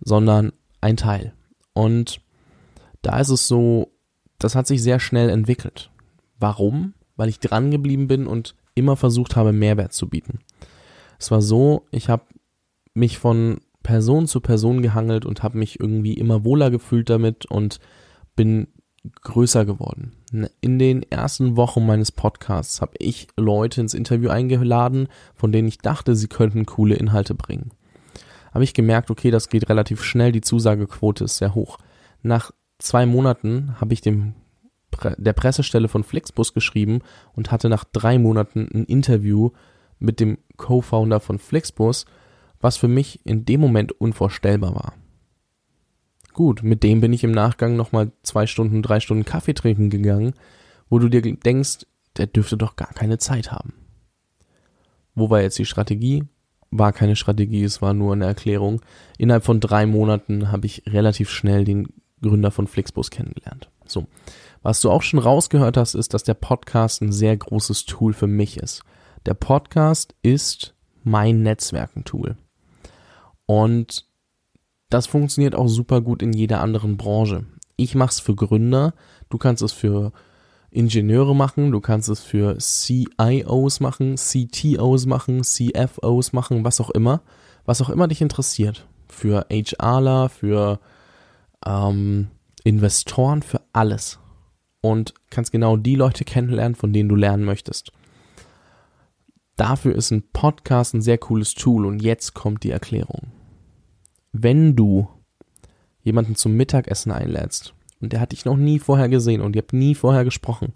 sondern 0.02 0.52
ein 0.82 0.98
Teil. 0.98 1.32
Und 1.72 2.20
da 3.00 3.20
ist 3.20 3.30
es 3.30 3.48
so, 3.48 3.88
das 4.38 4.54
hat 4.54 4.66
sich 4.66 4.82
sehr 4.82 5.00
schnell 5.00 5.30
entwickelt. 5.30 5.90
Warum? 6.38 6.92
Weil 7.16 7.30
ich 7.30 7.40
dran 7.40 7.70
geblieben 7.70 8.08
bin 8.08 8.26
und 8.26 8.54
immer 8.74 8.96
versucht 8.96 9.34
habe, 9.34 9.54
Mehrwert 9.54 9.94
zu 9.94 10.10
bieten. 10.10 10.40
Es 11.18 11.30
war 11.30 11.40
so, 11.40 11.86
ich 11.90 12.10
habe 12.10 12.24
mich 12.92 13.18
von 13.18 13.60
Person 13.82 14.26
zu 14.26 14.42
Person 14.42 14.82
gehangelt 14.82 15.24
und 15.24 15.42
habe 15.42 15.56
mich 15.56 15.80
irgendwie 15.80 16.18
immer 16.18 16.44
wohler 16.44 16.70
gefühlt 16.70 17.08
damit 17.08 17.46
und 17.46 17.80
bin 18.36 18.68
größer 19.22 19.64
geworden. 19.64 20.12
In 20.60 20.78
den 20.78 21.02
ersten 21.10 21.56
Wochen 21.56 21.84
meines 21.84 22.12
Podcasts 22.12 22.80
habe 22.80 22.94
ich 22.98 23.28
Leute 23.36 23.80
ins 23.80 23.94
Interview 23.94 24.30
eingeladen, 24.30 25.08
von 25.34 25.52
denen 25.52 25.68
ich 25.68 25.78
dachte, 25.78 26.14
sie 26.14 26.28
könnten 26.28 26.66
coole 26.66 26.94
Inhalte 26.94 27.34
bringen. 27.34 27.72
Habe 28.52 28.64
ich 28.64 28.74
gemerkt, 28.74 29.10
okay, 29.10 29.30
das 29.30 29.48
geht 29.48 29.68
relativ 29.68 30.02
schnell, 30.02 30.30
die 30.30 30.40
Zusagequote 30.40 31.24
ist 31.24 31.38
sehr 31.38 31.54
hoch. 31.54 31.78
Nach 32.22 32.52
zwei 32.78 33.06
Monaten 33.06 33.80
habe 33.80 33.94
ich 33.94 34.00
dem 34.00 34.34
der 35.16 35.32
Pressestelle 35.32 35.88
von 35.88 36.04
Flixbus 36.04 36.52
geschrieben 36.52 37.00
und 37.32 37.50
hatte 37.50 37.70
nach 37.70 37.84
drei 37.84 38.18
Monaten 38.18 38.68
ein 38.72 38.84
Interview 38.84 39.50
mit 39.98 40.20
dem 40.20 40.38
Co-Founder 40.58 41.18
von 41.18 41.38
Flixbus, 41.38 42.04
was 42.60 42.76
für 42.76 42.88
mich 42.88 43.24
in 43.24 43.46
dem 43.46 43.60
Moment 43.60 43.92
unvorstellbar 43.92 44.74
war. 44.74 44.92
Gut, 46.32 46.62
mit 46.62 46.82
dem 46.82 47.00
bin 47.00 47.12
ich 47.12 47.24
im 47.24 47.32
Nachgang 47.32 47.76
nochmal 47.76 48.12
zwei 48.22 48.46
Stunden, 48.46 48.82
drei 48.82 49.00
Stunden 49.00 49.24
Kaffee 49.24 49.54
trinken 49.54 49.90
gegangen, 49.90 50.34
wo 50.88 50.98
du 50.98 51.08
dir 51.08 51.20
denkst, 51.22 51.86
der 52.16 52.26
dürfte 52.26 52.56
doch 52.56 52.76
gar 52.76 52.92
keine 52.92 53.18
Zeit 53.18 53.52
haben. 53.52 53.74
Wo 55.14 55.30
war 55.30 55.42
jetzt 55.42 55.58
die 55.58 55.66
Strategie? 55.66 56.24
War 56.70 56.92
keine 56.92 57.16
Strategie, 57.16 57.64
es 57.64 57.82
war 57.82 57.92
nur 57.92 58.14
eine 58.14 58.24
Erklärung. 58.24 58.80
Innerhalb 59.18 59.44
von 59.44 59.60
drei 59.60 59.84
Monaten 59.84 60.50
habe 60.50 60.66
ich 60.66 60.84
relativ 60.86 61.28
schnell 61.28 61.64
den 61.64 61.88
Gründer 62.22 62.50
von 62.50 62.66
Flixbus 62.66 63.10
kennengelernt. 63.10 63.70
So. 63.86 64.06
Was 64.62 64.80
du 64.80 64.90
auch 64.90 65.02
schon 65.02 65.18
rausgehört 65.18 65.76
hast, 65.76 65.94
ist, 65.94 66.14
dass 66.14 66.22
der 66.22 66.34
Podcast 66.34 67.02
ein 67.02 67.12
sehr 67.12 67.36
großes 67.36 67.84
Tool 67.84 68.14
für 68.14 68.28
mich 68.28 68.56
ist. 68.56 68.82
Der 69.26 69.34
Podcast 69.34 70.14
ist 70.22 70.74
mein 71.02 71.42
Netzwerkentool. 71.42 72.36
Und 73.44 74.06
das 74.92 75.06
funktioniert 75.06 75.54
auch 75.54 75.68
super 75.68 76.02
gut 76.02 76.22
in 76.22 76.32
jeder 76.34 76.60
anderen 76.60 76.98
Branche. 76.98 77.46
Ich 77.76 77.94
mache 77.94 78.10
es 78.10 78.20
für 78.20 78.34
Gründer, 78.34 78.92
du 79.30 79.38
kannst 79.38 79.62
es 79.62 79.72
für 79.72 80.12
Ingenieure 80.70 81.34
machen, 81.34 81.72
du 81.72 81.80
kannst 81.80 82.10
es 82.10 82.20
für 82.20 82.58
CIOs 82.58 83.80
machen, 83.80 84.16
CTOs 84.16 85.06
machen, 85.06 85.42
CFOs 85.42 86.32
machen, 86.34 86.64
was 86.64 86.80
auch 86.80 86.90
immer, 86.90 87.22
was 87.64 87.80
auch 87.80 87.88
immer 87.88 88.06
dich 88.06 88.20
interessiert. 88.20 88.86
Für 89.08 89.46
HRler, 89.50 90.28
für 90.28 90.78
ähm, 91.64 92.28
Investoren, 92.64 93.42
für 93.42 93.62
alles. 93.72 94.18
Und 94.82 95.14
kannst 95.30 95.52
genau 95.52 95.76
die 95.76 95.94
Leute 95.94 96.24
kennenlernen, 96.24 96.74
von 96.74 96.92
denen 96.92 97.08
du 97.08 97.16
lernen 97.16 97.44
möchtest. 97.44 97.92
Dafür 99.56 99.94
ist 99.94 100.10
ein 100.10 100.24
Podcast 100.32 100.92
ein 100.92 101.02
sehr 101.02 101.18
cooles 101.18 101.54
Tool 101.54 101.86
und 101.86 102.02
jetzt 102.02 102.34
kommt 102.34 102.62
die 102.62 102.70
Erklärung. 102.70 103.32
Wenn 104.32 104.76
du 104.76 105.08
jemanden 106.02 106.34
zum 106.34 106.52
Mittagessen 106.54 107.12
einlädst 107.12 107.74
und 108.00 108.12
der 108.12 108.20
hat 108.20 108.32
dich 108.32 108.44
noch 108.44 108.56
nie 108.56 108.78
vorher 108.78 109.08
gesehen 109.08 109.40
und 109.40 109.54
ihr 109.54 109.62
habt 109.62 109.72
nie 109.72 109.94
vorher 109.94 110.24
gesprochen, 110.24 110.72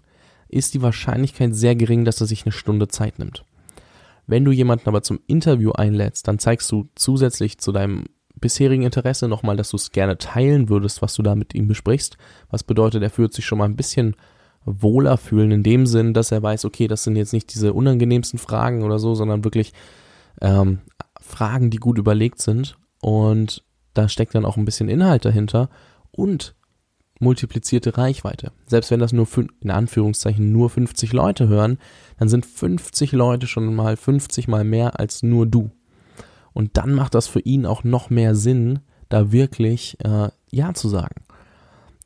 ist 0.47 0.73
die 0.73 0.81
Wahrscheinlichkeit 0.81 1.55
sehr 1.55 1.75
gering, 1.75 2.05
dass 2.05 2.21
er 2.21 2.27
sich 2.27 2.45
eine 2.45 2.51
Stunde 2.51 2.87
Zeit 2.87 3.19
nimmt. 3.19 3.43
Wenn 4.27 4.45
du 4.45 4.51
jemanden 4.51 4.87
aber 4.87 5.01
zum 5.01 5.19
Interview 5.27 5.71
einlädst, 5.71 6.27
dann 6.27 6.39
zeigst 6.39 6.71
du 6.71 6.89
zusätzlich 6.95 7.57
zu 7.57 7.71
deinem 7.71 8.05
bisherigen 8.35 8.83
Interesse 8.83 9.27
nochmal, 9.27 9.55
dass 9.55 9.69
du 9.69 9.77
es 9.77 9.91
gerne 9.91 10.17
teilen 10.17 10.69
würdest, 10.69 11.01
was 11.01 11.15
du 11.15 11.23
da 11.23 11.35
mit 11.35 11.55
ihm 11.55 11.67
besprichst. 11.67 12.17
Was 12.49 12.63
bedeutet, 12.63 13.01
er 13.03 13.09
fühlt 13.09 13.33
sich 13.33 13.45
schon 13.45 13.57
mal 13.57 13.65
ein 13.65 13.75
bisschen 13.75 14.15
wohler 14.65 15.17
fühlen, 15.17 15.51
in 15.51 15.63
dem 15.63 15.87
Sinn, 15.87 16.13
dass 16.13 16.31
er 16.31 16.43
weiß, 16.43 16.65
okay, 16.65 16.87
das 16.87 17.03
sind 17.03 17.15
jetzt 17.15 17.33
nicht 17.33 17.53
diese 17.53 17.73
unangenehmsten 17.73 18.37
Fragen 18.37 18.83
oder 18.83 18.99
so, 18.99 19.15
sondern 19.15 19.43
wirklich 19.43 19.73
ähm, 20.41 20.79
Fragen, 21.19 21.69
die 21.69 21.77
gut 21.77 21.97
überlegt 21.97 22.41
sind. 22.41 22.77
Und 23.01 23.63
da 23.93 24.09
steckt 24.09 24.35
dann 24.35 24.45
auch 24.45 24.57
ein 24.57 24.65
bisschen 24.65 24.89
Inhalt 24.89 25.25
dahinter. 25.25 25.69
Und 26.11 26.55
multiplizierte 27.19 27.97
Reichweite. 27.97 28.51
Selbst 28.65 28.91
wenn 28.91 28.99
das 28.99 29.13
nur 29.13 29.27
in 29.61 29.71
Anführungszeichen 29.71 30.51
nur 30.51 30.69
50 30.69 31.13
Leute 31.13 31.47
hören, 31.47 31.79
dann 32.17 32.29
sind 32.29 32.45
50 32.45 33.11
Leute 33.11 33.47
schon 33.47 33.73
mal 33.73 33.97
50 33.97 34.47
mal 34.47 34.63
mehr 34.63 34.99
als 34.99 35.23
nur 35.23 35.45
du. 35.45 35.71
Und 36.53 36.77
dann 36.77 36.93
macht 36.93 37.15
das 37.15 37.27
für 37.27 37.39
ihn 37.39 37.65
auch 37.65 37.83
noch 37.83 38.09
mehr 38.09 38.35
Sinn, 38.35 38.79
da 39.09 39.31
wirklich 39.31 39.97
äh, 40.03 40.29
Ja 40.49 40.73
zu 40.73 40.89
sagen. 40.89 41.23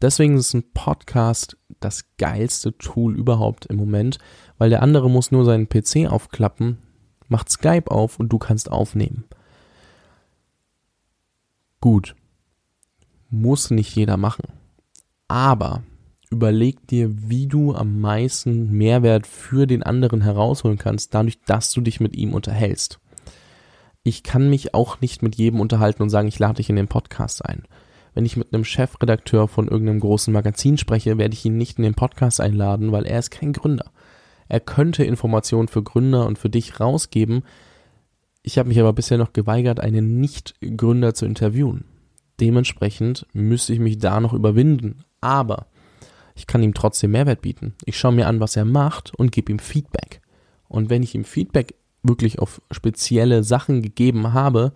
Deswegen 0.01 0.38
ist 0.38 0.53
ein 0.53 0.74
Podcast 0.74 1.57
das 1.79 2.05
geilste 2.17 2.77
Tool 2.77 3.15
überhaupt 3.15 3.67
im 3.67 3.77
Moment, 3.77 4.17
weil 4.57 4.69
der 4.69 4.81
andere 4.81 5.10
muss 5.10 5.31
nur 5.31 5.45
seinen 5.45 5.69
PC 5.69 6.07
aufklappen, 6.10 6.79
macht 7.27 7.50
Skype 7.50 7.89
auf 7.89 8.19
und 8.19 8.29
du 8.29 8.39
kannst 8.39 8.71
aufnehmen. 8.71 9.25
Gut. 11.82 12.16
Muss 13.30 13.70
nicht 13.70 13.94
jeder 13.96 14.16
machen 14.16 14.46
aber 15.32 15.84
überleg 16.30 16.86
dir, 16.88 17.10
wie 17.30 17.48
du 17.48 17.74
am 17.74 18.02
meisten 18.02 18.70
Mehrwert 18.70 19.26
für 19.26 19.66
den 19.66 19.82
anderen 19.82 20.20
herausholen 20.20 20.78
kannst, 20.78 21.14
dadurch, 21.14 21.40
dass 21.46 21.72
du 21.72 21.80
dich 21.80 22.02
mit 22.02 22.18
ihm 22.18 22.34
unterhältst. 22.34 23.00
Ich 24.04 24.24
kann 24.24 24.50
mich 24.50 24.74
auch 24.74 25.00
nicht 25.00 25.24
mit 25.24 25.36
jedem 25.36 25.62
unterhalten 25.62 26.04
und 26.04 26.10
sagen, 26.10 26.28
ich 26.28 26.38
lade 26.38 26.56
dich 26.56 26.70
in 26.70 26.76
den 26.76 26.90
Podcast 26.90 27.46
ein. 27.46 27.64
Wenn 28.14 28.26
ich 28.26 28.36
mit 28.36 28.54
einem 28.54 28.66
Chefredakteur 28.66 29.48
von 29.48 29.70
irgendeinem 29.70 30.02
großen 30.02 30.34
Magazin 30.34 30.78
spreche, 30.78 31.18
werde 31.18 31.34
ich 31.34 31.46
ihn 31.46 31.56
nicht 31.56 31.78
in 31.78 31.84
den 31.84 31.94
Podcast 31.94 32.42
einladen, 32.42 32.92
weil 32.92 33.06
er 33.06 33.20
ist 33.20 33.32
kein 33.32 33.54
Gründer. 33.54 33.90
Er 34.50 34.60
könnte 34.60 35.06
Informationen 35.06 35.70
für 35.70 35.82
Gründer 35.82 36.26
und 36.26 36.38
für 36.38 36.50
dich 36.50 36.82
rausgeben. 36.82 37.44
Ich 38.43 38.57
habe 38.57 38.69
mich 38.69 38.79
aber 38.79 38.93
bisher 38.93 39.17
noch 39.17 39.33
geweigert, 39.33 39.79
einen 39.79 40.19
Nicht-Gründer 40.19 41.13
zu 41.13 41.25
interviewen. 41.25 41.86
Dementsprechend 42.39 43.27
müsste 43.33 43.74
ich 43.74 43.79
mich 43.79 44.00
da 44.00 44.19
noch 44.19 44.33
überwinden, 44.33 45.03
aber 45.21 45.67
ich 46.36 46.48
kann 46.48 46.63
ihm 46.63 46.74
trotzdem 46.74 47.12
Mehrwert 47.12 47.41
bieten. 47.41 47.75
Ich 47.86 47.98
schaue 48.00 48.13
mir 48.13 48.27
an, 48.27 48.39
was 48.39 48.55
er 48.55 48.65
macht 48.65 49.13
und 49.15 49.31
gebe 49.31 49.51
ihm 49.51 49.60
Feedback. 49.60 50.21
Und 50.67 50.89
wenn 50.89 51.03
ich 51.03 51.13
ihm 51.13 51.24
Feedback 51.24 51.75
wirklich 52.01 52.39
auf 52.39 52.62
spezielle 52.71 53.43
Sachen 53.43 53.81
gegeben 53.81 54.33
habe, 54.33 54.74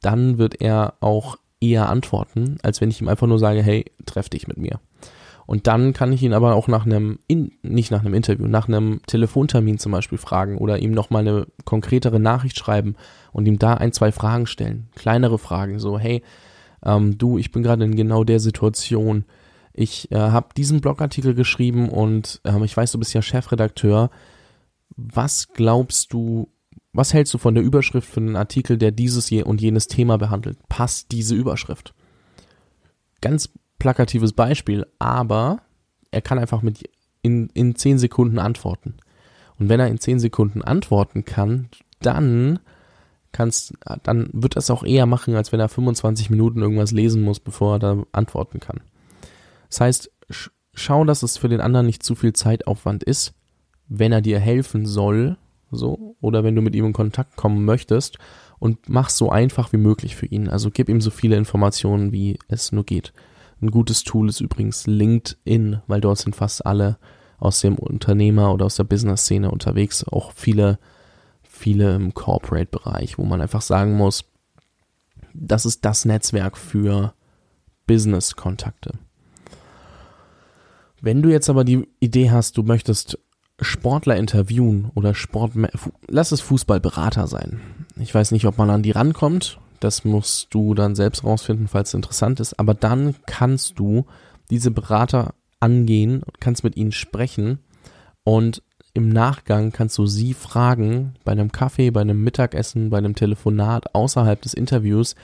dann 0.00 0.36
wird 0.36 0.60
er 0.60 0.94
auch 1.00 1.38
eher 1.60 1.88
antworten, 1.88 2.58
als 2.62 2.80
wenn 2.80 2.90
ich 2.90 3.00
ihm 3.00 3.08
einfach 3.08 3.26
nur 3.26 3.38
sage, 3.38 3.62
hey, 3.62 3.86
treff 4.04 4.28
dich 4.28 4.46
mit 4.46 4.58
mir. 4.58 4.78
Und 5.46 5.68
dann 5.68 5.92
kann 5.92 6.12
ich 6.12 6.22
ihn 6.22 6.32
aber 6.32 6.54
auch 6.54 6.66
nach 6.66 6.86
einem, 6.86 7.20
in, 7.28 7.52
nicht 7.62 7.92
nach 7.92 8.00
einem 8.00 8.14
Interview, 8.14 8.48
nach 8.48 8.66
einem 8.66 9.00
Telefontermin 9.06 9.78
zum 9.78 9.92
Beispiel 9.92 10.18
fragen 10.18 10.58
oder 10.58 10.80
ihm 10.80 10.90
nochmal 10.90 11.26
eine 11.26 11.46
konkretere 11.64 12.18
Nachricht 12.18 12.58
schreiben 12.58 12.96
und 13.32 13.46
ihm 13.46 13.58
da 13.58 13.74
ein, 13.74 13.92
zwei 13.92 14.10
Fragen 14.10 14.46
stellen. 14.46 14.88
Kleinere 14.96 15.38
Fragen, 15.38 15.78
so, 15.78 15.98
hey, 15.98 16.22
ähm, 16.84 17.16
du, 17.16 17.38
ich 17.38 17.52
bin 17.52 17.62
gerade 17.62 17.84
in 17.84 17.94
genau 17.94 18.24
der 18.24 18.40
Situation, 18.40 19.24
ich 19.72 20.10
äh, 20.10 20.16
habe 20.16 20.48
diesen 20.56 20.80
Blogartikel 20.80 21.34
geschrieben 21.34 21.90
und 21.90 22.40
äh, 22.44 22.64
ich 22.64 22.76
weiß, 22.76 22.92
du 22.92 22.98
bist 22.98 23.14
ja 23.14 23.22
Chefredakteur. 23.22 24.10
Was 24.96 25.48
glaubst 25.48 26.12
du, 26.12 26.48
was 26.92 27.12
hältst 27.12 27.34
du 27.34 27.38
von 27.38 27.54
der 27.54 27.62
Überschrift 27.62 28.08
für 28.08 28.20
einen 28.20 28.36
Artikel, 28.36 28.78
der 28.78 28.90
dieses 28.90 29.30
und 29.30 29.60
jenes 29.60 29.86
Thema 29.86 30.16
behandelt? 30.16 30.58
Passt 30.68 31.12
diese 31.12 31.34
Überschrift? 31.34 31.94
Ganz 33.20 33.50
plakatives 33.78 34.32
Beispiel, 34.32 34.86
aber 34.98 35.60
er 36.10 36.22
kann 36.22 36.38
einfach 36.38 36.62
mit 36.62 36.88
in, 37.22 37.48
in 37.54 37.74
10 37.74 37.98
Sekunden 37.98 38.38
antworten. 38.38 38.94
Und 39.58 39.68
wenn 39.68 39.80
er 39.80 39.88
in 39.88 39.98
10 39.98 40.20
Sekunden 40.20 40.62
antworten 40.62 41.24
kann, 41.24 41.68
dann 42.00 42.58
kannst, 43.32 43.74
dann 44.02 44.28
wird 44.32 44.56
es 44.56 44.70
auch 44.70 44.82
eher 44.82 45.06
machen, 45.06 45.34
als 45.34 45.52
wenn 45.52 45.60
er 45.60 45.68
25 45.68 46.30
Minuten 46.30 46.62
irgendwas 46.62 46.92
lesen 46.92 47.22
muss, 47.22 47.40
bevor 47.40 47.76
er 47.76 47.78
da 47.78 48.02
antworten 48.12 48.60
kann. 48.60 48.80
Das 49.68 49.80
heißt, 49.80 50.10
schau, 50.72 51.04
dass 51.04 51.22
es 51.22 51.36
für 51.36 51.48
den 51.48 51.60
anderen 51.60 51.86
nicht 51.86 52.02
zu 52.02 52.14
viel 52.14 52.32
Zeitaufwand 52.32 53.02
ist, 53.02 53.34
wenn 53.88 54.12
er 54.12 54.22
dir 54.22 54.38
helfen 54.38 54.86
soll, 54.86 55.36
so, 55.70 56.16
oder 56.20 56.44
wenn 56.44 56.54
du 56.54 56.62
mit 56.62 56.74
ihm 56.74 56.86
in 56.86 56.92
Kontakt 56.92 57.36
kommen 57.36 57.64
möchtest 57.64 58.18
und 58.58 58.88
mach 58.88 59.10
so 59.10 59.30
einfach 59.30 59.72
wie 59.72 59.78
möglich 59.78 60.16
für 60.16 60.26
ihn. 60.26 60.48
Also 60.48 60.70
gib 60.70 60.88
ihm 60.88 61.00
so 61.00 61.10
viele 61.10 61.36
Informationen, 61.36 62.12
wie 62.12 62.38
es 62.48 62.72
nur 62.72 62.84
geht. 62.84 63.12
Ein 63.60 63.70
gutes 63.70 64.04
Tool 64.04 64.28
ist 64.28 64.40
übrigens 64.40 64.86
LinkedIn, 64.86 65.80
weil 65.86 66.00
dort 66.00 66.18
sind 66.18 66.36
fast 66.36 66.66
alle 66.66 66.98
aus 67.38 67.60
dem 67.60 67.76
Unternehmer 67.76 68.52
oder 68.52 68.66
aus 68.66 68.76
der 68.76 68.84
Business-Szene 68.84 69.50
unterwegs, 69.50 70.04
auch 70.04 70.32
viele, 70.32 70.78
viele 71.42 71.94
im 71.94 72.14
Corporate-Bereich, 72.14 73.18
wo 73.18 73.24
man 73.24 73.40
einfach 73.40 73.62
sagen 73.62 73.96
muss, 73.96 74.24
das 75.32 75.66
ist 75.66 75.84
das 75.84 76.04
Netzwerk 76.04 76.56
für 76.56 77.14
Business-Kontakte. 77.86 78.94
Wenn 81.00 81.22
du 81.22 81.30
jetzt 81.30 81.50
aber 81.50 81.64
die 81.64 81.86
Idee 82.00 82.30
hast, 82.30 82.56
du 82.56 82.62
möchtest 82.62 83.18
Sportler 83.60 84.16
interviewen 84.16 84.90
oder 84.94 85.14
Sport, 85.14 85.52
lass 86.08 86.32
es 86.32 86.40
Fußballberater 86.40 87.26
sein. 87.26 87.60
Ich 87.98 88.14
weiß 88.14 88.32
nicht, 88.32 88.46
ob 88.46 88.58
man 88.58 88.70
an 88.70 88.82
die 88.82 88.90
rankommt. 88.90 89.58
Das 89.80 90.04
musst 90.04 90.52
du 90.54 90.74
dann 90.74 90.94
selbst 90.94 91.24
rausfinden, 91.24 91.68
falls 91.68 91.90
es 91.90 91.94
interessant 91.94 92.40
ist. 92.40 92.58
Aber 92.58 92.74
dann 92.74 93.14
kannst 93.26 93.78
du 93.78 94.06
diese 94.50 94.70
Berater 94.70 95.34
angehen 95.60 96.22
und 96.22 96.40
kannst 96.40 96.64
mit 96.64 96.76
ihnen 96.76 96.92
sprechen 96.92 97.58
und 98.24 98.62
im 98.96 99.10
Nachgang 99.10 99.72
kannst 99.72 99.98
du 99.98 100.06
sie 100.06 100.32
fragen, 100.32 101.14
bei 101.22 101.32
einem 101.32 101.52
Kaffee, 101.52 101.90
bei 101.90 102.00
einem 102.00 102.24
Mittagessen, 102.24 102.88
bei 102.88 102.96
einem 102.96 103.14
Telefonat 103.14 103.94
außerhalb 103.94 104.40
des 104.40 104.54
Interviews, 104.54 105.14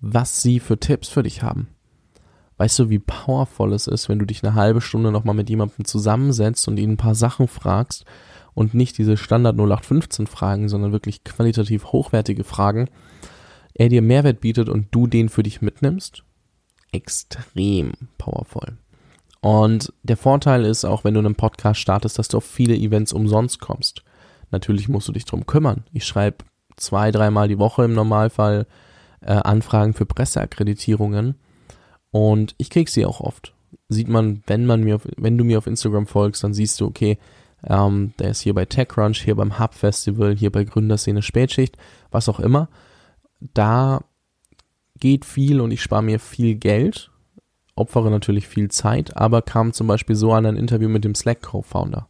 was 0.00 0.42
sie 0.42 0.60
für 0.60 0.78
Tipps 0.78 1.08
für 1.08 1.24
dich 1.24 1.42
haben. 1.42 1.68
Weißt 2.56 2.78
du, 2.78 2.88
wie 2.88 3.00
powerful 3.00 3.72
es 3.72 3.88
ist, 3.88 4.08
wenn 4.08 4.18
du 4.18 4.26
dich 4.26 4.42
eine 4.42 4.54
halbe 4.54 4.80
Stunde 4.80 5.10
nochmal 5.10 5.34
mit 5.34 5.50
jemandem 5.50 5.84
zusammensetzt 5.84 6.68
und 6.68 6.78
ihn 6.78 6.92
ein 6.92 6.96
paar 6.96 7.16
Sachen 7.16 7.48
fragst 7.48 8.04
und 8.54 8.74
nicht 8.74 8.96
diese 8.96 9.16
Standard 9.16 9.56
0815 9.56 10.26
Fragen, 10.26 10.68
sondern 10.68 10.92
wirklich 10.92 11.24
qualitativ 11.24 11.86
hochwertige 11.86 12.44
Fragen, 12.44 12.88
er 13.78 13.88
dir 13.88 14.02
Mehrwert 14.02 14.40
bietet 14.40 14.68
und 14.68 14.88
du 14.90 15.06
den 15.06 15.28
für 15.28 15.42
dich 15.42 15.60
mitnimmst? 15.60 16.24
Extrem 16.92 17.92
powerful. 18.18 18.78
Und 19.40 19.92
der 20.02 20.16
Vorteil 20.16 20.64
ist 20.64 20.84
auch, 20.84 21.04
wenn 21.04 21.14
du 21.14 21.20
einen 21.20 21.34
Podcast 21.34 21.78
startest, 21.80 22.18
dass 22.18 22.28
du 22.28 22.38
auf 22.38 22.44
viele 22.44 22.74
Events 22.74 23.12
umsonst 23.12 23.60
kommst. 23.60 24.02
Natürlich 24.50 24.88
musst 24.88 25.08
du 25.08 25.12
dich 25.12 25.24
drum 25.24 25.46
kümmern. 25.46 25.84
Ich 25.92 26.06
schreibe 26.06 26.38
zwei, 26.76 27.10
dreimal 27.10 27.48
die 27.48 27.58
Woche 27.58 27.84
im 27.84 27.92
Normalfall 27.92 28.66
äh, 29.20 29.32
Anfragen 29.32 29.94
für 29.94 30.06
Presseakkreditierungen 30.06 31.34
Und 32.10 32.54
ich 32.58 32.70
krieg 32.70 32.88
sie 32.88 33.04
auch 33.04 33.20
oft. 33.20 33.54
Sieht 33.88 34.08
man, 34.08 34.42
wenn 34.46 34.66
man 34.66 34.82
mir, 34.82 34.96
auf, 34.96 35.06
wenn 35.16 35.36
du 35.36 35.44
mir 35.44 35.58
auf 35.58 35.66
Instagram 35.66 36.06
folgst, 36.06 36.42
dann 36.42 36.54
siehst 36.54 36.80
du, 36.80 36.86
okay, 36.86 37.18
ähm, 37.64 38.14
der 38.18 38.30
ist 38.30 38.40
hier 38.40 38.54
bei 38.54 38.64
TechCrunch, 38.64 39.22
hier 39.22 39.36
beim 39.36 39.58
Hub 39.58 39.74
Festival, 39.74 40.34
hier 40.34 40.50
bei 40.50 40.64
Gründerszene 40.64 41.22
Spätschicht, 41.22 41.76
was 42.10 42.28
auch 42.28 42.40
immer. 42.40 42.68
Da 43.40 44.04
geht 44.98 45.24
viel 45.24 45.60
und 45.60 45.70
ich 45.70 45.82
spare 45.82 46.02
mir 46.02 46.18
viel 46.18 46.54
Geld, 46.54 47.10
opfere 47.74 48.10
natürlich 48.10 48.48
viel 48.48 48.70
Zeit, 48.70 49.16
aber 49.16 49.42
kam 49.42 49.72
zum 49.72 49.86
Beispiel 49.86 50.16
so 50.16 50.32
an 50.32 50.46
ein 50.46 50.56
Interview 50.56 50.88
mit 50.88 51.04
dem 51.04 51.14
Slack 51.14 51.42
Co-Founder, 51.42 52.08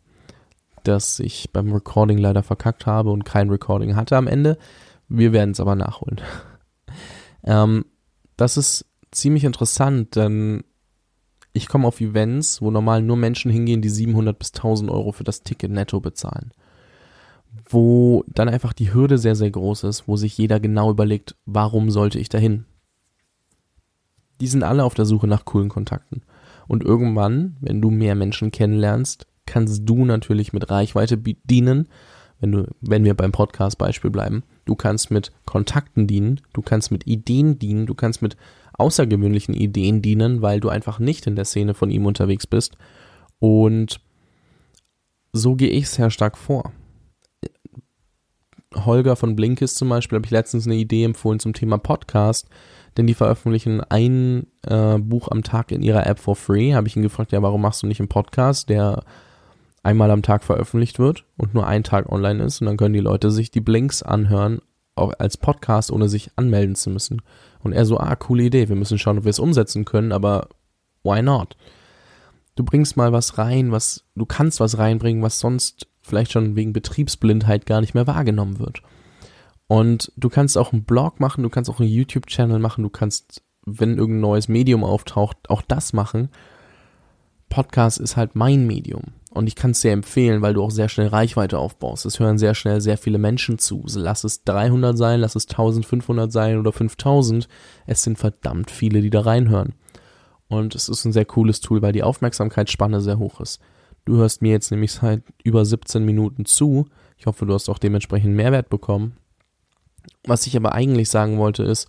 dass 0.85 1.19
ich 1.19 1.51
beim 1.53 1.73
Recording 1.73 2.19
leider 2.19 2.43
verkackt 2.43 2.87
habe 2.87 3.11
und 3.11 3.25
kein 3.25 3.51
Recording 3.51 3.97
hatte 3.97 4.17
am 4.17 4.29
Ende. 4.29 4.59
Wir 5.09 5.33
werden 5.33 5.51
es 5.51 5.61
aber 5.61 5.75
nachholen. 5.75 6.21
ähm, 7.45 7.85
das 8.37 8.57
ist 8.57 8.87
ziemlich 9.11 9.45
interessant, 9.45 10.17
denn 10.17 10.63
ich 11.53 11.69
komme 11.69 11.89
auf 11.89 12.01
Events, 12.01 12.61
wo 12.61 12.71
normal 12.71 13.03
nur 13.03 13.17
Menschen 13.17 13.51
hingehen, 13.51 13.81
die 13.81 13.89
700 13.89 14.39
bis 14.39 14.53
1000 14.53 14.91
Euro 14.91 15.13
für 15.13 15.25
das 15.25 15.43
Ticket 15.43 15.71
netto 15.71 16.01
bezahlen. 16.01 16.53
Wo 17.69 18.25
dann 18.29 18.49
einfach 18.49 18.73
die 18.73 18.95
Hürde 18.95 19.19
sehr, 19.19 19.35
sehr 19.35 19.51
groß 19.51 19.85
ist, 19.85 20.07
wo 20.07 20.17
sich 20.17 20.39
jeder 20.39 20.61
genau 20.61 20.91
überlegt, 20.91 21.35
warum 21.47 21.91
sollte 21.91 22.19
ich 22.19 22.29
dahin? 22.29 22.65
Die 24.41 24.47
sind 24.47 24.63
alle 24.63 24.85
auf 24.85 24.95
der 24.95 25.07
Suche 25.07 25.27
nach 25.27 25.45
coolen 25.45 25.69
Kontakten. 25.69 26.23
Und 26.69 26.85
irgendwann, 26.85 27.57
wenn 27.61 27.81
du 27.81 27.91
mehr 27.91 28.15
Menschen 28.15 28.51
kennenlernst, 28.51 29.27
kannst 29.47 29.83
du 29.89 30.05
natürlich 30.05 30.53
mit 30.53 30.71
Reichweite 30.71 31.17
dienen, 31.17 31.89
wenn 32.41 32.53
du, 32.53 32.69
wenn 32.81 33.05
wir 33.05 33.15
beim 33.15 33.33
Podcast-Beispiel 33.33 34.11
bleiben. 34.11 34.43
Du 34.65 34.75
kannst 34.75 35.11
mit 35.11 35.33
Kontakten 35.47 36.07
dienen, 36.07 36.41
du 36.53 36.63
kannst 36.63 36.91
mit 36.91 37.07
Ideen 37.07 37.59
dienen, 37.59 37.87
du 37.87 37.95
kannst 37.95 38.21
mit 38.21 38.37
außergewöhnlichen 38.75 39.55
Ideen 39.55 40.03
dienen, 40.03 40.43
weil 40.43 40.61
du 40.61 40.69
einfach 40.69 40.99
nicht 40.99 41.27
in 41.27 41.37
der 41.37 41.47
Szene 41.47 41.73
von 41.73 41.91
ihm 41.91 42.05
unterwegs 42.05 42.47
bist. 42.47 42.77
Und 43.39 44.01
so 45.33 45.55
gehe 45.55 45.71
ich 45.71 45.89
sehr 45.89 46.11
stark 46.11 46.37
vor. 46.37 46.73
Holger 48.75 49.17
von 49.17 49.37
Blinkist 49.37 49.77
zum 49.77 49.89
Beispiel 49.89 50.17
habe 50.17 50.27
ich 50.27 50.33
letztens 50.33 50.67
eine 50.67 50.77
Idee 50.77 51.05
empfohlen 51.05 51.39
zum 51.39 51.55
Thema 51.55 51.79
Podcast, 51.79 52.49
denn 52.97 53.07
die 53.07 53.15
veröffentlichen 53.15 53.81
ein 53.81 54.47
äh, 54.67 54.99
Buch 54.99 55.29
am 55.31 55.43
Tag 55.43 55.71
in 55.71 55.83
ihrer 55.83 56.07
App 56.07 56.19
for 56.19 56.37
free. 56.37 56.75
Habe 56.75 56.89
ich 56.89 56.97
ihn 56.97 57.03
gefragt, 57.03 57.33
ja, 57.33 57.43
warum 57.43 57.63
machst 57.63 57.83
du 57.83 57.87
nicht 57.87 58.01
einen 58.01 58.09
Podcast, 58.09 58.69
der 58.69 59.05
einmal 59.83 60.11
am 60.11 60.23
Tag 60.23 60.43
veröffentlicht 60.43 60.99
wird 60.99 61.25
und 61.37 61.55
nur 61.55 61.67
einen 61.67 61.85
Tag 61.85 62.11
online 62.11 62.43
ist 62.43 62.61
und 62.61 62.67
dann 62.67 62.77
können 62.77 62.95
die 62.95 63.01
Leute 63.01 63.31
sich 63.31 63.53
die 63.53 63.61
Blinks 63.61 64.03
anhören, 64.03 64.61
auch 64.97 65.13
als 65.19 65.37
Podcast, 65.37 65.93
ohne 65.93 66.09
sich 66.09 66.31
anmelden 66.35 66.75
zu 66.75 66.91
müssen. 66.91 67.23
Und 67.63 67.73
er 67.73 67.87
so, 67.87 67.99
ah, 67.99 68.17
coole 68.17 68.45
Idee, 68.45 68.69
wir 68.69 68.77
müssen 68.77 68.99
schauen, 68.99 69.19
ob 69.19 69.25
wir 69.25 69.31
es 69.31 69.39
umsetzen 69.39 69.85
können, 69.85 70.11
aber 70.11 70.49
why 71.05 71.23
not? 71.23 71.57
Du 72.57 72.65
bringst 72.65 72.97
mal 72.97 73.13
was 73.13 73.39
rein, 73.39 73.71
was, 73.71 74.05
du 74.17 74.27
kannst 74.27 74.59
was 74.59 74.79
reinbringen, 74.79 75.23
was 75.23 75.39
sonst 75.39 75.87
vielleicht 76.07 76.33
schon 76.33 76.57
wegen 76.57 76.73
Betriebsblindheit 76.73 77.67
gar 77.67 77.81
nicht 77.81 77.95
mehr 77.95 78.07
wahrgenommen 78.07 78.59
wird. 78.59 78.83
Und 79.69 80.13
du 80.17 80.29
kannst 80.29 80.57
auch 80.57 80.73
einen 80.73 80.85
Blog 80.85 81.21
machen, 81.21 81.43
du 81.43 81.51
kannst 81.51 81.69
auch 81.69 81.81
einen 81.81 81.91
YouTube-Channel 81.91 82.59
machen, 82.59 82.85
du 82.85 82.91
kannst, 82.91 83.43
wenn 83.65 83.99
irgendein 83.99 84.21
neues 84.21 84.49
Medium 84.49 84.85
auftaucht, 84.85 85.51
auch 85.51 85.63
das 85.63 85.93
machen. 85.93 86.29
Podcast 87.49 87.99
ist 87.99 88.17
halt 88.17 88.37
mein 88.37 88.67
Medium. 88.67 89.15
Und 89.31 89.49
ich 89.49 89.55
kann 89.55 89.73
es 89.73 89.81
dir 89.81 89.93
empfehlen, 89.93 90.41
weil 90.41 90.55
du 90.55 90.63
auch 90.63 90.71
sehr 90.71 90.89
schnell 90.89 91.09
Reichweite 91.09 91.59
aufbaust. 91.59 92.07
Es 92.07 92.19
hören 92.19 92.39
sehr 92.39 92.55
schnell 92.55 92.81
sehr 92.81 92.97
viele 92.97 93.19
Menschen 93.19 93.59
zu. 93.59 93.85
Lass 93.95 94.25
es 94.25 94.45
300 94.45 94.97
sein, 94.97 95.21
lass 95.21 95.37
es 95.37 95.47
1500 95.47 96.33
sein 96.33 96.59
oder 96.59 96.73
5000. 96.73 97.47
Es 97.87 98.03
sind 98.03 98.19
verdammt 98.19 98.71
viele, 98.71 99.03
die 99.03 99.11
da 99.11 99.21
reinhören. 99.21 99.75
Und 100.49 100.75
es 100.75 100.89
ist 100.89 101.05
ein 101.05 101.13
sehr 101.13 101.25
cooles 101.25 101.61
Tool, 101.61 101.83
weil 101.83 101.93
die 101.93 102.03
Aufmerksamkeitsspanne 102.03 103.01
sehr 103.01 103.19
hoch 103.19 103.41
ist. 103.41 103.61
Du 104.07 104.17
hörst 104.17 104.41
mir 104.41 104.53
jetzt 104.53 104.71
nämlich 104.71 104.93
seit 104.93 105.23
über 105.43 105.65
17 105.65 106.05
Minuten 106.05 106.47
zu. 106.47 106.87
Ich 107.19 107.27
hoffe, 107.27 107.45
du 107.45 107.53
hast 107.53 107.69
auch 107.69 107.79
dementsprechend 107.79 108.35
Mehrwert 108.35 108.71
bekommen. 108.71 109.17
Was 110.25 110.47
ich 110.47 110.57
aber 110.57 110.73
eigentlich 110.73 111.11
sagen 111.11 111.39
wollte 111.39 111.65
ist, 111.65 111.89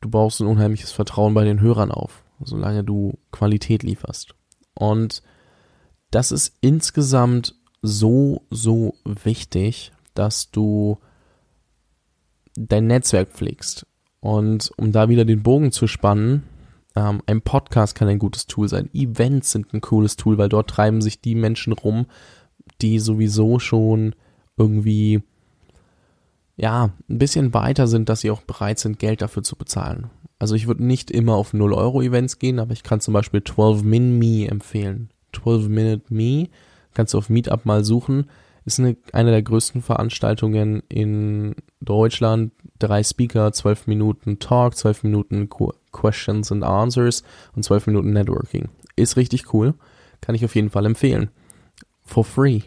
du 0.00 0.08
baust 0.08 0.40
ein 0.40 0.46
unheimliches 0.46 0.92
Vertrauen 0.92 1.34
bei 1.34 1.44
den 1.44 1.60
Hörern 1.60 1.90
auf, 1.90 2.22
solange 2.40 2.84
du 2.84 3.18
Qualität 3.32 3.82
lieferst. 3.82 4.34
Und 4.74 5.22
das 6.12 6.30
ist 6.30 6.54
insgesamt 6.60 7.56
so, 7.82 8.42
so 8.50 8.94
wichtig, 9.04 9.90
dass 10.14 10.52
du 10.52 10.98
dein 12.54 12.86
Netzwerk 12.86 13.30
pflegst. 13.30 13.86
Und 14.20 14.70
um 14.76 14.92
da 14.92 15.08
wieder 15.08 15.24
den 15.24 15.42
Bogen 15.42 15.72
zu 15.72 15.88
spannen, 15.88 16.44
ähm, 16.98 17.22
ein 17.26 17.42
Podcast 17.42 17.94
kann 17.94 18.08
ein 18.08 18.18
gutes 18.18 18.48
Tool 18.48 18.68
sein. 18.68 18.90
Events 18.92 19.52
sind 19.52 19.72
ein 19.72 19.80
cooles 19.80 20.16
Tool, 20.16 20.36
weil 20.36 20.48
dort 20.48 20.68
treiben 20.68 21.00
sich 21.00 21.20
die 21.20 21.36
Menschen 21.36 21.72
rum, 21.72 22.06
die 22.80 22.98
sowieso 22.98 23.60
schon 23.60 24.16
irgendwie 24.56 25.22
ja, 26.56 26.90
ein 27.08 27.18
bisschen 27.18 27.54
weiter 27.54 27.86
sind, 27.86 28.08
dass 28.08 28.20
sie 28.20 28.32
auch 28.32 28.42
bereit 28.42 28.80
sind, 28.80 28.98
Geld 28.98 29.22
dafür 29.22 29.44
zu 29.44 29.54
bezahlen. 29.54 30.10
Also 30.40 30.56
ich 30.56 30.66
würde 30.66 30.84
nicht 30.84 31.10
immer 31.10 31.36
auf 31.36 31.54
0 31.54 31.72
Euro 31.72 32.02
Events 32.02 32.40
gehen, 32.40 32.58
aber 32.58 32.72
ich 32.72 32.82
kann 32.82 33.00
zum 33.00 33.14
Beispiel 33.14 33.44
12 33.44 33.84
Min 33.84 34.18
Me 34.18 34.48
empfehlen. 34.48 35.10
12 35.34 35.68
Minute 35.68 36.02
Me 36.12 36.48
kannst 36.94 37.14
du 37.14 37.18
auf 37.18 37.28
Meetup 37.28 37.64
mal 37.64 37.84
suchen. 37.84 38.28
Ist 38.64 38.80
eine, 38.80 38.96
eine 39.12 39.30
der 39.30 39.42
größten 39.42 39.82
Veranstaltungen 39.82 40.82
in 40.88 41.54
Deutschland. 41.80 42.52
Drei 42.80 43.04
Speaker, 43.04 43.52
12 43.52 43.86
Minuten 43.86 44.40
Talk, 44.40 44.76
12 44.76 45.04
Minuten 45.04 45.48
Questions 45.98 46.52
and 46.52 46.64
Answers 46.64 47.22
und 47.56 47.64
12 47.64 47.88
Minuten 47.88 48.12
Networking. 48.12 48.68
Ist 48.96 49.16
richtig 49.16 49.52
cool. 49.52 49.74
Kann 50.20 50.34
ich 50.34 50.44
auf 50.44 50.54
jeden 50.54 50.70
Fall 50.70 50.86
empfehlen. 50.86 51.30
For 52.04 52.24
free. 52.24 52.60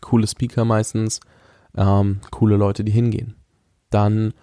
Coole 0.00 0.26
Speaker 0.26 0.64
meistens 0.64 1.20
ähm, 1.76 2.20
coole 2.30 2.56
Leute, 2.56 2.84
die 2.84 2.92
hingehen. 2.92 3.34
Dann 3.90 4.34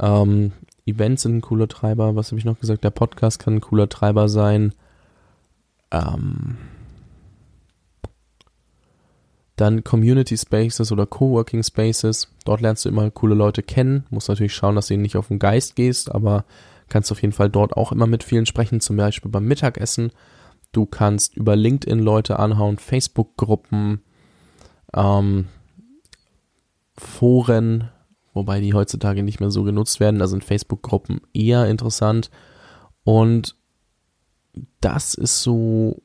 ähm, 0.00 0.52
Events 0.84 1.22
sind 1.22 1.36
ein 1.36 1.40
cooler 1.40 1.68
Treiber. 1.68 2.16
Was 2.16 2.28
habe 2.28 2.38
ich 2.38 2.44
noch 2.44 2.60
gesagt? 2.60 2.84
Der 2.84 2.90
Podcast 2.90 3.38
kann 3.38 3.56
ein 3.56 3.60
cooler 3.60 3.88
Treiber 3.88 4.28
sein. 4.28 4.72
Ähm, 5.90 6.56
dann 9.56 9.84
Community 9.84 10.36
Spaces 10.36 10.92
oder 10.92 11.06
Coworking 11.06 11.62
Spaces. 11.62 12.28
Dort 12.44 12.60
lernst 12.60 12.84
du 12.84 12.90
immer 12.90 13.10
coole 13.10 13.34
Leute 13.34 13.62
kennen. 13.62 14.04
Musst 14.10 14.28
natürlich 14.28 14.54
schauen, 14.54 14.76
dass 14.76 14.88
du 14.88 14.96
nicht 14.96 15.16
auf 15.16 15.28
den 15.28 15.38
Geist 15.38 15.76
gehst, 15.76 16.14
aber 16.14 16.44
kannst 16.88 17.10
auf 17.12 17.22
jeden 17.22 17.32
Fall 17.32 17.50
dort 17.50 17.76
auch 17.76 17.92
immer 17.92 18.06
mit 18.06 18.22
vielen 18.22 18.46
sprechen, 18.46 18.80
zum 18.80 18.96
Beispiel 18.96 19.30
beim 19.30 19.44
Mittagessen. 19.46 20.12
Du 20.72 20.86
kannst 20.86 21.36
über 21.36 21.56
LinkedIn 21.56 21.98
Leute 21.98 22.38
anhauen, 22.38 22.78
Facebook-Gruppen, 22.78 24.02
ähm, 24.94 25.46
Foren, 26.98 27.90
wobei 28.34 28.60
die 28.60 28.74
heutzutage 28.74 29.22
nicht 29.22 29.40
mehr 29.40 29.50
so 29.50 29.62
genutzt 29.62 30.00
werden. 30.00 30.18
Da 30.18 30.26
sind 30.26 30.44
Facebook-Gruppen 30.44 31.20
eher 31.32 31.68
interessant. 31.68 32.30
Und 33.04 33.56
das 34.80 35.14
ist 35.14 35.42
so 35.42 36.02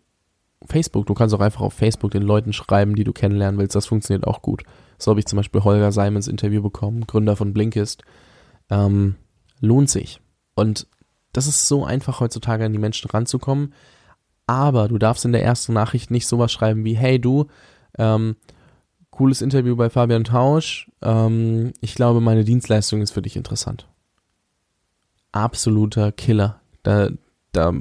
Facebook. 0.66 1.06
Du 1.08 1.14
kannst 1.14 1.34
auch 1.34 1.40
einfach 1.40 1.62
auf 1.62 1.74
Facebook 1.74 2.12
den 2.12 2.22
Leuten 2.22 2.54
schreiben, 2.54 2.96
die 2.96 3.04
du 3.04 3.14
kennenlernen 3.14 3.60
willst. 3.60 3.76
Das 3.76 3.88
funktioniert 3.88 4.28
auch 4.28 4.42
gut. 4.42 4.64
So 4.98 5.12
habe 5.12 5.20
ich 5.20 5.26
zum 5.26 5.38
Beispiel 5.38 5.64
Holger 5.64 5.92
Simons 5.92 6.28
Interview 6.28 6.62
bekommen, 6.62 7.08
Gründer 7.08 7.36
von 7.36 7.54
Blinkist. 7.54 8.04
Ähm, 8.70 9.16
lohnt 9.60 9.90
sich. 9.90 10.21
Und 10.56 10.88
das 11.34 11.48
ist 11.48 11.68
so 11.68 11.86
einfach 11.86 12.20
heutzutage 12.20 12.66
an 12.66 12.74
die 12.74 12.80
Menschen 12.80 13.10
ranzukommen. 13.10 13.74
Aber 14.48 14.88
du 14.88 14.98
darfst 14.98 15.24
in 15.26 15.32
der 15.32 15.44
ersten 15.44 15.74
Nachricht 15.74 16.12
nicht 16.12 16.28
sowas 16.28 16.52
schreiben 16.52 16.84
wie, 16.84 16.96
hey 16.96 17.20
du, 17.20 17.48
ähm, 17.98 18.36
cooles 19.10 19.42
Interview 19.42 19.76
bei 19.76 19.90
Fabian 19.90 20.24
Tausch. 20.24 20.90
Ähm, 21.02 21.74
ich 21.80 21.96
glaube, 21.96 22.22
meine 22.22 22.44
Dienstleistung 22.44 23.02
ist 23.02 23.12
für 23.12 23.22
dich 23.22 23.36
interessant. 23.36 23.88
Absoluter 25.32 26.12
Killer. 26.12 26.60
Da, 26.84 27.10
da 27.52 27.74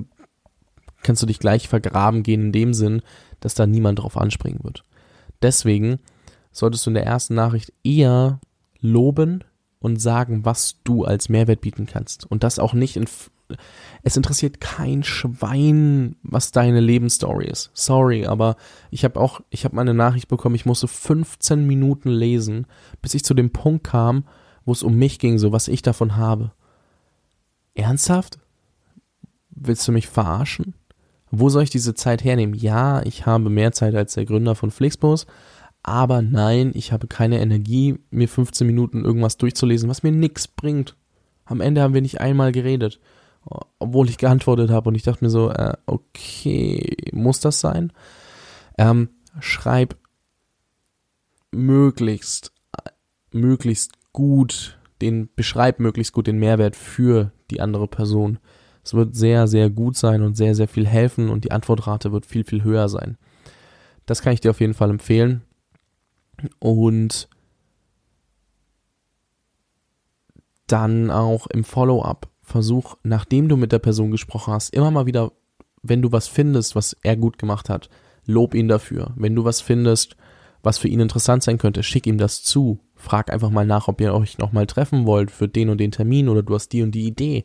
kannst 1.02 1.22
du 1.22 1.26
dich 1.26 1.38
gleich 1.38 1.68
vergraben 1.68 2.22
gehen 2.22 2.42
in 2.42 2.52
dem 2.52 2.74
Sinn, 2.74 3.02
dass 3.40 3.54
da 3.54 3.66
niemand 3.66 3.98
drauf 3.98 4.16
anspringen 4.16 4.62
wird. 4.62 4.84
Deswegen 5.42 5.98
solltest 6.52 6.86
du 6.86 6.90
in 6.90 6.94
der 6.94 7.06
ersten 7.06 7.34
Nachricht 7.34 7.72
eher 7.82 8.40
loben 8.80 9.44
und 9.80 10.00
sagen, 10.00 10.44
was 10.44 10.76
du 10.84 11.04
als 11.04 11.28
Mehrwert 11.28 11.62
bieten 11.62 11.86
kannst. 11.86 12.30
Und 12.30 12.44
das 12.44 12.58
auch 12.58 12.74
nicht 12.74 12.96
in 12.96 13.06
es 14.02 14.16
interessiert 14.16 14.60
kein 14.60 15.02
Schwein, 15.02 16.14
was 16.22 16.52
deine 16.52 16.80
Lebensstory 16.80 17.46
ist. 17.46 17.70
Sorry, 17.74 18.26
aber 18.26 18.56
ich 18.90 19.04
habe 19.04 19.18
auch, 19.18 19.40
ich 19.50 19.64
habe 19.64 19.76
meine 19.76 19.94
Nachricht 19.94 20.28
bekommen, 20.28 20.54
ich 20.54 20.66
musste 20.66 20.86
15 20.86 21.66
Minuten 21.66 22.10
lesen, 22.10 22.66
bis 23.02 23.14
ich 23.14 23.24
zu 23.24 23.34
dem 23.34 23.50
Punkt 23.50 23.84
kam, 23.84 24.24
wo 24.64 24.72
es 24.72 24.82
um 24.82 24.96
mich 24.96 25.18
ging, 25.18 25.38
so 25.38 25.52
was 25.52 25.68
ich 25.68 25.82
davon 25.82 26.16
habe. 26.16 26.52
Ernsthaft? 27.74 28.38
Willst 29.50 29.86
du 29.86 29.92
mich 29.92 30.08
verarschen? 30.08 30.74
Wo 31.30 31.48
soll 31.48 31.62
ich 31.62 31.70
diese 31.70 31.94
Zeit 31.94 32.24
hernehmen? 32.24 32.54
Ja, 32.54 33.02
ich 33.02 33.26
habe 33.26 33.50
mehr 33.50 33.72
Zeit 33.72 33.94
als 33.94 34.14
der 34.14 34.24
Gründer 34.24 34.54
von 34.54 34.70
Flixbus, 34.70 35.26
aber 35.82 36.22
nein, 36.22 36.72
ich 36.74 36.92
habe 36.92 37.06
keine 37.06 37.40
Energie, 37.40 37.98
mir 38.10 38.28
15 38.28 38.66
Minuten 38.66 39.04
irgendwas 39.04 39.38
durchzulesen, 39.38 39.88
was 39.88 40.02
mir 40.02 40.12
nichts 40.12 40.46
bringt. 40.46 40.96
Am 41.44 41.60
Ende 41.60 41.82
haben 41.82 41.94
wir 41.94 42.02
nicht 42.02 42.20
einmal 42.20 42.52
geredet. 42.52 43.00
obwohl 43.78 44.10
ich 44.10 44.18
geantwortet 44.18 44.70
habe 44.70 44.90
und 44.90 44.94
ich 44.94 45.02
dachte 45.02 45.24
mir 45.24 45.30
so, 45.30 45.50
äh, 45.50 45.72
okay, 45.86 46.94
muss 47.12 47.40
das 47.40 47.58
sein? 47.58 47.90
Ähm, 48.76 49.08
schreib 49.40 49.96
möglichst, 51.50 52.52
möglichst 53.32 53.92
gut 54.12 54.78
den, 55.00 55.30
beschreib 55.34 55.80
möglichst 55.80 56.12
gut 56.12 56.26
den 56.26 56.38
Mehrwert 56.38 56.76
für 56.76 57.32
die 57.50 57.60
andere 57.60 57.88
Person. 57.88 58.38
Es 58.84 58.94
wird 58.94 59.14
sehr, 59.14 59.46
sehr 59.46 59.70
gut 59.70 59.96
sein 59.96 60.22
und 60.22 60.36
sehr, 60.36 60.54
sehr 60.54 60.68
viel 60.68 60.86
helfen 60.86 61.30
und 61.30 61.44
die 61.44 61.52
Antwortrate 61.52 62.12
wird 62.12 62.26
viel, 62.26 62.44
viel 62.44 62.62
höher 62.62 62.88
sein. 62.88 63.16
Das 64.06 64.22
kann 64.22 64.32
ich 64.32 64.40
dir 64.40 64.50
auf 64.50 64.60
jeden 64.60 64.74
Fall 64.74 64.90
empfehlen. 64.90 65.42
Und 66.58 67.28
dann 70.66 71.10
auch 71.10 71.46
im 71.48 71.64
Follow-up 71.64 72.28
versuch, 72.42 72.96
nachdem 73.02 73.48
du 73.48 73.56
mit 73.56 73.72
der 73.72 73.78
Person 73.78 74.10
gesprochen 74.10 74.54
hast, 74.54 74.74
immer 74.74 74.90
mal 74.90 75.06
wieder, 75.06 75.32
wenn 75.82 76.02
du 76.02 76.12
was 76.12 76.28
findest, 76.28 76.76
was 76.76 76.96
er 77.02 77.16
gut 77.16 77.38
gemacht 77.38 77.68
hat, 77.68 77.88
lob 78.26 78.54
ihn 78.54 78.68
dafür. 78.68 79.12
Wenn 79.16 79.34
du 79.34 79.44
was 79.44 79.60
findest, 79.60 80.16
was 80.62 80.78
für 80.78 80.88
ihn 80.88 81.00
interessant 81.00 81.42
sein 81.42 81.58
könnte, 81.58 81.82
schick 81.82 82.06
ihm 82.06 82.18
das 82.18 82.42
zu. 82.42 82.80
Frag 82.94 83.32
einfach 83.32 83.50
mal 83.50 83.64
nach, 83.64 83.88
ob 83.88 84.00
ihr 84.00 84.12
euch 84.12 84.36
nochmal 84.38 84.66
treffen 84.66 85.06
wollt 85.06 85.30
für 85.30 85.48
den 85.48 85.70
und 85.70 85.78
den 85.78 85.90
Termin 85.90 86.28
oder 86.28 86.42
du 86.42 86.54
hast 86.54 86.68
die 86.68 86.82
und 86.82 86.90
die 86.90 87.06
Idee. 87.06 87.44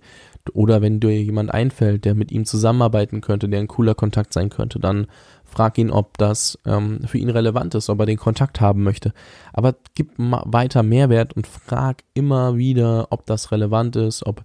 Oder 0.54 0.82
wenn 0.82 1.00
dir 1.00 1.24
jemand 1.24 1.54
einfällt, 1.54 2.04
der 2.04 2.14
mit 2.14 2.32
ihm 2.32 2.46
zusammenarbeiten 2.46 3.22
könnte, 3.22 3.48
der 3.48 3.62
ein 3.62 3.68
cooler 3.68 3.96
Kontakt 3.96 4.34
sein 4.34 4.50
könnte, 4.50 4.80
dann 4.80 5.08
frag 5.46 5.78
ihn, 5.78 5.92
ob 5.92 6.18
das 6.18 6.60
ähm, 6.66 7.00
für 7.06 7.18
ihn 7.18 7.30
relevant 7.30 7.76
ist, 7.76 7.90
ob 7.90 8.00
er 8.00 8.06
den 8.06 8.18
Kontakt 8.18 8.62
haben 8.62 8.84
möchte. 8.84 9.14
Aber 9.54 9.76
gib 9.94 10.12
weiter 10.18 10.84
Mehrwert 10.84 11.34
und 11.34 11.48
frag 11.48 12.04
immer 12.14 12.58
wieder, 12.58 13.08
ob 13.12 13.26
das 13.26 13.52
relevant 13.52 13.96
ist, 13.96 14.26
ob 14.26 14.44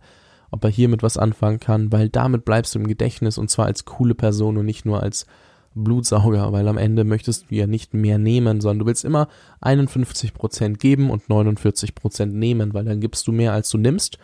ob 0.50 0.64
er 0.64 0.70
hiermit 0.70 1.02
was 1.02 1.16
anfangen 1.16 1.60
kann, 1.60 1.92
weil 1.92 2.08
damit 2.08 2.44
bleibst 2.44 2.74
du 2.74 2.80
im 2.80 2.86
Gedächtnis 2.86 3.38
und 3.38 3.50
zwar 3.50 3.66
als 3.66 3.84
coole 3.84 4.14
Person 4.14 4.56
und 4.56 4.66
nicht 4.66 4.84
nur 4.84 5.02
als 5.02 5.26
Blutsauger, 5.74 6.52
weil 6.52 6.66
am 6.66 6.78
Ende 6.78 7.04
möchtest 7.04 7.50
du 7.50 7.54
ja 7.54 7.66
nicht 7.66 7.94
mehr 7.94 8.18
nehmen, 8.18 8.60
sondern 8.60 8.80
du 8.80 8.86
willst 8.86 9.04
immer 9.04 9.28
51% 9.62 10.78
geben 10.78 11.10
und 11.10 11.24
49% 11.24 12.26
nehmen, 12.26 12.74
weil 12.74 12.84
dann 12.84 13.00
gibst 13.00 13.26
du 13.28 13.32
mehr 13.32 13.52
als 13.52 13.70
du 13.70 13.78
nimmst. 13.78 14.18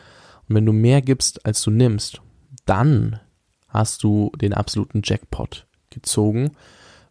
Und 0.49 0.57
wenn 0.57 0.67
du 0.67 0.73
mehr 0.73 1.03
gibst 1.03 1.47
als 1.47 1.63
du 1.63 1.71
nimmst, 1.71 2.21
dann 2.65 3.21
hast 3.69 4.03
du 4.03 4.33
den 4.41 4.55
absoluten 4.55 5.03
Jackpot 5.05 5.66
gezogen, 5.97 6.53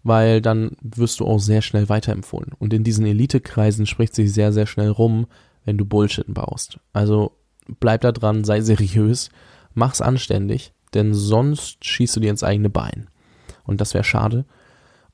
weil 0.03 0.39
dann 0.39 0.77
wirst 0.81 1.19
du 1.19 1.25
auch 1.25 1.39
sehr 1.39 1.61
schnell 1.61 1.89
weiterempfohlen. 1.89 2.51
Und 2.57 2.73
in 2.73 2.83
diesen 2.83 3.05
Elitekreisen 3.05 3.85
spricht 3.85 4.15
sich 4.15 4.31
sehr, 4.31 4.53
sehr 4.53 4.67
schnell 4.67 4.89
rum, 4.89 5.27
wenn 5.65 5.77
du 5.77 5.83
Bullshit 5.83 6.31
baust. 6.33 6.79
Also 6.93 7.31
bleib 7.79 8.01
da 8.01 8.11
dran, 8.11 8.43
sei 8.43 8.61
seriös, 8.61 9.29
mach's 9.73 10.01
anständig, 10.01 10.73
denn 10.93 11.13
sonst 11.13 11.83
schießt 11.83 12.15
du 12.15 12.19
dir 12.19 12.29
ins 12.29 12.43
eigene 12.43 12.69
Bein. 12.69 13.09
Und 13.63 13.81
das 13.81 13.93
wäre 13.93 14.03
schade. 14.03 14.45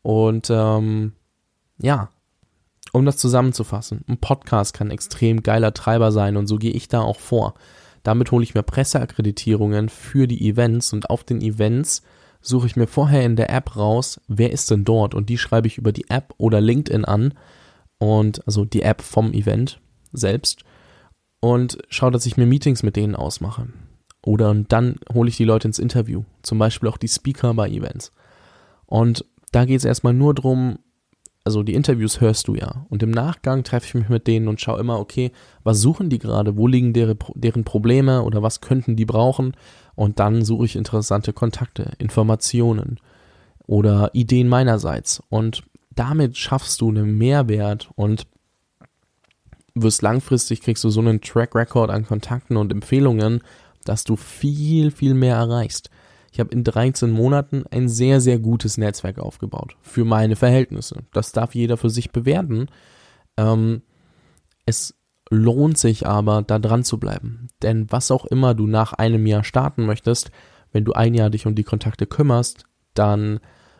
Und 0.01 0.49
ähm, 0.49 1.13
ja, 1.81 2.09
um 2.91 3.05
das 3.05 3.17
zusammenzufassen, 3.17 4.03
ein 4.09 4.17
Podcast 4.17 4.73
kann 4.73 4.91
extrem 4.91 5.41
geiler 5.41 5.73
Treiber 5.73 6.11
sein 6.11 6.35
und 6.35 6.47
so 6.47 6.57
gehe 6.57 6.71
ich 6.71 6.89
da 6.89 6.99
auch 6.99 7.19
vor. 7.19 7.53
Damit 8.03 8.31
hole 8.31 8.43
ich 8.43 8.55
mir 8.55 8.63
Presseakkreditierungen 8.63 9.87
für 9.87 10.27
die 10.27 10.49
Events 10.49 10.91
und 10.91 11.09
auf 11.09 11.23
den 11.23 11.41
Events 11.41 12.01
suche 12.41 12.67
ich 12.67 12.75
mir 12.75 12.87
vorher 12.87 13.23
in 13.23 13.35
der 13.35 13.49
App 13.49 13.75
raus, 13.75 14.19
wer 14.27 14.51
ist 14.51 14.69
denn 14.71 14.83
dort 14.83 15.13
und 15.13 15.29
die 15.29 15.37
schreibe 15.37 15.67
ich 15.67 15.77
über 15.77 15.91
die 15.91 16.09
App 16.09 16.33
oder 16.37 16.59
LinkedIn 16.59 17.05
an 17.05 17.33
und 17.99 18.45
also 18.47 18.65
die 18.65 18.81
App 18.81 19.01
vom 19.01 19.33
Event 19.33 19.79
selbst 20.11 20.63
und 21.39 21.77
schaue, 21.89 22.11
dass 22.11 22.25
ich 22.25 22.37
mir 22.37 22.45
Meetings 22.45 22.83
mit 22.83 22.95
denen 22.95 23.15
ausmache. 23.15 23.67
Oder 24.23 24.51
und 24.51 24.71
dann 24.71 24.99
hole 25.13 25.29
ich 25.29 25.37
die 25.37 25.45
Leute 25.45 25.67
ins 25.67 25.79
Interview, 25.79 26.23
zum 26.43 26.59
Beispiel 26.59 26.89
auch 26.89 26.97
die 26.97 27.07
Speaker 27.07 27.53
bei 27.53 27.69
Events. 27.69 28.11
Und 28.85 29.25
da 29.51 29.65
geht 29.65 29.77
es 29.77 29.85
erstmal 29.85 30.13
nur 30.13 30.33
drum, 30.33 30.79
also 31.43 31.63
die 31.63 31.73
Interviews 31.73 32.21
hörst 32.21 32.47
du 32.47 32.55
ja. 32.55 32.85
Und 32.89 33.01
im 33.03 33.11
Nachgang 33.11 33.63
treffe 33.63 33.87
ich 33.87 33.93
mich 33.95 34.09
mit 34.09 34.27
denen 34.27 34.47
und 34.47 34.61
schaue 34.61 34.79
immer, 34.79 34.99
okay, 34.99 35.31
was 35.63 35.81
suchen 35.81 36.09
die 36.09 36.19
gerade, 36.19 36.55
wo 36.55 36.67
liegen 36.67 36.93
deren, 36.93 37.17
deren 37.35 37.63
Probleme 37.63 38.23
oder 38.23 38.43
was 38.43 38.61
könnten 38.61 38.95
die 38.95 39.05
brauchen. 39.05 39.53
Und 39.95 40.19
dann 40.19 40.43
suche 40.45 40.65
ich 40.65 40.75
interessante 40.75 41.33
Kontakte, 41.33 41.93
Informationen 41.97 42.99
oder 43.65 44.11
Ideen 44.13 44.47
meinerseits. 44.47 45.21
Und 45.29 45.63
damit 45.95 46.37
schaffst 46.37 46.81
du 46.81 46.89
einen 46.89 47.17
Mehrwert 47.17 47.89
und 47.95 48.27
wirst 49.73 50.01
langfristig, 50.01 50.61
kriegst 50.61 50.83
du 50.83 50.89
so 50.89 50.99
einen 50.99 51.21
Track 51.21 51.55
Record 51.55 51.89
an 51.89 52.05
Kontakten 52.05 52.57
und 52.57 52.71
Empfehlungen, 52.71 53.41
dass 53.85 54.03
du 54.03 54.15
viel, 54.15 54.91
viel 54.91 55.13
mehr 55.13 55.35
erreichst. 55.35 55.89
Ich 56.31 56.39
habe 56.39 56.51
in 56.51 56.63
13 56.63 57.11
Monaten 57.11 57.63
ein 57.71 57.89
sehr, 57.89 58.21
sehr 58.21 58.39
gutes 58.39 58.77
Netzwerk 58.77 59.19
aufgebaut. 59.19 59.75
Für 59.81 60.05
meine 60.05 60.35
Verhältnisse. 60.35 61.03
Das 61.11 61.33
darf 61.33 61.55
jeder 61.55 61.77
für 61.77 61.89
sich 61.89 62.11
bewerten. 62.11 62.67
Ähm, 63.37 63.81
es 64.65 64.95
lohnt 65.29 65.77
sich 65.77 66.07
aber, 66.07 66.41
da 66.41 66.59
dran 66.59 66.83
zu 66.83 66.99
bleiben. 66.99 67.47
Denn 67.61 67.91
was 67.91 68.11
auch 68.11 68.25
immer 68.25 68.53
du 68.53 68.67
nach 68.67 68.93
einem 68.93 69.25
Jahr 69.25 69.43
starten 69.43 69.85
möchtest, 69.85 70.31
wenn 70.71 70.85
du 70.85 70.93
ein 70.93 71.13
Jahr 71.13 71.29
dich 71.29 71.45
um 71.45 71.55
die 71.55 71.63
Kontakte 71.63 72.05
kümmerst, 72.05 72.65
dann 72.93 73.39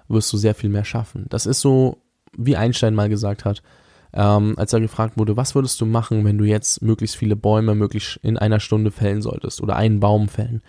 wirst 0.10 0.32
du 0.34 0.38
sehr 0.38 0.56
viel 0.56 0.70
mehr 0.70 0.86
schaffen. 0.86 1.26
Das 1.30 1.46
ist 1.46 1.62
so, 1.62 2.02
wie 2.38 2.58
Einstein 2.58 2.96
mal 2.96 3.10
gesagt 3.10 3.46
hat, 3.46 3.62
ähm, 4.14 4.56
als 4.58 4.74
er 4.74 4.82
gefragt 4.82 5.18
wurde, 5.18 5.38
was 5.38 5.56
würdest 5.56 5.80
du 5.80 5.86
machen, 5.86 6.26
wenn 6.26 6.38
du 6.38 6.44
jetzt 6.44 6.82
möglichst 6.82 7.16
viele 7.16 7.38
Bäume 7.38 7.76
möglichst 7.76 8.18
in 8.18 8.38
einer 8.38 8.60
Stunde 8.60 8.92
fällen 8.92 9.22
solltest 9.22 9.62
oder 9.62 9.78
einen 9.78 10.02
Baum 10.02 10.28
fällen, 10.28 10.62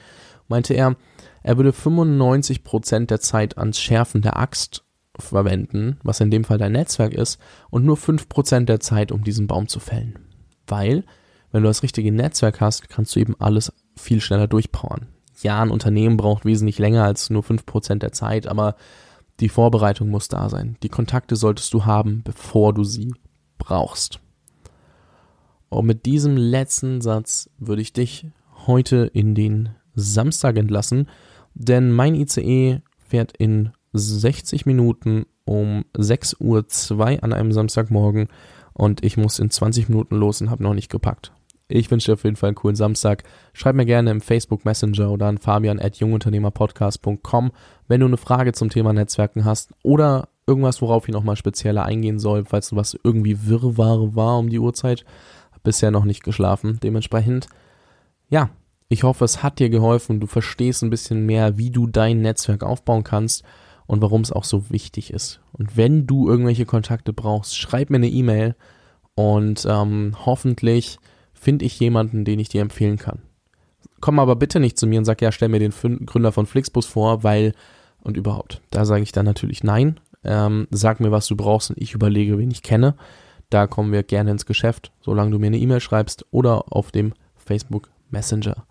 meinte 0.49 0.75
er, 0.75 0.97
er 1.43 1.57
würde 1.57 1.73
95 1.73 2.65
Prozent 2.65 3.11
der 3.11 3.21
Zeit 3.21 3.59
ans 3.59 3.81
Schärfen 3.81 4.23
der 4.23 4.39
Axt 4.39 4.85
verwenden, 5.19 5.99
was 6.03 6.21
in 6.21 6.31
dem 6.31 6.45
Fall 6.45 6.59
dein 6.59 6.73
Netzwerk 6.73 7.13
ist, 7.13 7.39
und 7.71 7.85
nur 7.85 7.97
5% 7.97 8.65
der 8.65 8.81
Zeit, 8.81 9.13
um 9.13 9.25
diesen 9.25 9.47
Baum 9.47 9.69
zu 9.69 9.81
fällen. 9.81 10.19
Weil, 10.67 11.05
wenn 11.51 11.63
du 11.63 11.69
das 11.69 11.83
richtige 11.83 12.13
Netzwerk 12.13 12.61
hast, 12.61 12.89
kannst 12.89 13.15
du 13.15 13.21
eben 13.21 13.37
alles 13.39 13.73
viel 13.97 14.21
schneller 14.21 14.49
durchpowern. 14.49 15.09
Ja, 15.43 15.61
ein 15.61 15.71
Unternehmen 15.71 16.17
braucht 16.17 16.45
wesentlich 16.45 16.79
länger 16.79 17.05
als 17.05 17.31
nur 17.31 17.43
5% 17.43 17.99
der 17.99 18.13
Zeit, 18.13 18.47
aber 18.47 18.77
die 19.41 19.49
Vorbereitung 19.49 20.09
muss 20.09 20.29
da 20.29 20.49
sein. 20.49 20.77
Die 20.83 20.89
Kontakte 20.89 21.37
solltest 21.37 21.75
du 21.75 21.85
haben, 21.85 22.23
bevor 22.25 22.73
du 22.73 22.85
sie 22.85 23.13
brauchst. 23.59 24.21
Und 25.69 25.87
mit 25.87 26.07
diesem 26.07 26.37
letzten 26.37 27.01
Satz 27.01 27.51
würde 27.59 27.83
ich 27.83 27.93
dich 27.93 28.27
heute 28.67 29.11
in 29.13 29.35
den 29.35 29.71
Samstag 29.95 30.57
entlassen, 30.57 31.09
denn 31.55 31.93
mein 31.93 32.15
ICE 32.15 32.81
fährt 32.99 33.37
in 33.37 33.71
60 33.93 34.67
Minuten 34.67 35.27
um 35.45 35.85
6.02 35.97 36.37
Uhr 36.41 37.23
an 37.23 37.33
einem 37.33 37.53
Samstagmorgen 37.53 38.29
und 38.73 39.05
ich 39.05 39.17
muss 39.17 39.39
in 39.39 39.51
20 39.51 39.89
Minuten 39.89 40.17
los 40.17 40.41
und 40.41 40.51
habe 40.51 40.63
noch 40.63 40.75
nicht 40.75 40.91
gepackt. 40.91 41.33
Ich 41.69 41.91
wünsche 41.91 42.07
dir 42.07 42.15
auf 42.15 42.25
jeden 42.25 42.37
Fall 42.37 42.49
einen 42.49 42.57
coolen 42.57 42.77
Samstag. 42.77 43.25
Schreib 43.55 43.75
mir 43.75 43.87
gerne 43.87 44.11
im 44.11 44.21
Facebook 44.21 44.65
Messenger 44.65 45.11
oder 45.11 45.27
an 45.27 45.39
fabian 45.39 45.81
at 45.81 45.97
jungunternehmerpodcast.com, 45.97 47.53
wenn 47.89 48.01
du 48.01 48.07
eine 48.07 48.17
Frage 48.19 48.53
zum 48.53 48.69
Thema 48.69 48.93
Netzwerken 48.93 49.45
hast 49.45 49.73
oder 49.83 50.29
irgendwas, 50.47 50.83
worauf 50.83 51.09
ich 51.09 51.15
nochmal 51.15 51.37
spezieller 51.37 51.85
eingehen 51.85 52.19
soll, 52.19 52.45
falls 52.45 52.69
du 52.69 52.77
was 52.77 52.99
irgendwie 53.03 53.47
Wirrwarr 53.47 54.15
war 54.15 54.39
um 54.39 54.51
die 54.51 54.59
Uhrzeit. 54.59 55.05
Bisher 55.63 55.93
noch 55.93 56.05
nicht 56.05 56.25
geschlafen. 56.25 56.81
Dementsprechend, 56.83 57.47
ja, 58.29 58.51
ich 58.93 59.05
hoffe, 59.05 59.25
es 59.25 59.43
hat 59.43 59.59
dir 59.59 59.71
geholfen. 59.71 60.21
Du 60.21 60.27
verstehst 60.27 60.83
ein 60.83 60.91
bisschen 60.91 61.25
mehr, 61.25 61.57
wie 61.57 61.71
du 61.71 61.87
dein 61.87 62.21
Netzwerk 62.21 62.63
aufbauen 62.63 63.05
kannst 63.05 63.43
und 63.87 64.03
warum 64.03 64.21
es 64.21 64.33
auch 64.33 64.45
so 64.45 64.71
wichtig 64.71 65.13
ist. 65.13 65.41
Und 65.53 65.77
wenn 65.77 66.07
du 66.07 66.29
irgendwelche 66.29 66.67
Kontakte 66.67 67.13
brauchst, 67.13 67.57
schreib 67.57 67.91
mir 67.91 67.97
eine 67.97 68.09
E-Mail 68.09 68.55
und 69.15 69.67
ähm, 69.69 70.15
hoffentlich 70.27 70.99
finde 71.33 71.65
ich 71.65 71.81
jemanden, 71.81 72.25
den 72.25 72.39
ich 72.39 72.49
dir 72.49 72.61
empfehlen 72.61 72.99
kann. 72.99 73.23
Komm 74.01 74.19
aber 74.19 74.37
bitte 74.37 74.61
nicht 74.61 74.79
zu 74.79 74.87
mir 74.87 74.99
und 74.99 75.05
sag, 75.05 75.23
ja, 75.23 75.33
stell 75.33 75.49
mir 75.49 75.59
den 75.59 75.73
Gründer 76.07 76.33
von 76.33 76.47
Flixbus 76.47 76.87
vor, 76.87 77.23
weil 77.23 77.55
und 78.03 78.17
überhaupt. 78.17 78.61
Da 78.71 78.85
sage 78.85 79.03
ich 79.03 79.13
dann 79.13 79.25
natürlich 79.25 79.65
nein, 79.65 80.01
ähm, 80.25 80.67
sag 80.71 81.01
mir, 81.01 81.13
was 81.13 81.27
du 81.29 81.37
brauchst 81.37 81.71
und 81.71 81.81
ich 81.81 81.95
überlege, 81.95 82.39
wen 82.39 82.51
ich 82.51 82.63
kenne. 82.63 82.95
Da 83.49 83.67
kommen 83.67 83.93
wir 83.93 84.03
gerne 84.03 84.31
ins 84.31 84.47
Geschäft, 84.47 84.93
solange 85.01 85.31
du 85.31 85.39
mir 85.39 85.47
eine 85.49 85.59
E-Mail 85.59 85.81
schreibst 85.81 86.27
oder 86.31 86.73
auf 86.73 86.91
dem 86.91 87.15
Facebook 87.37 87.91
Messenger. 88.11 88.67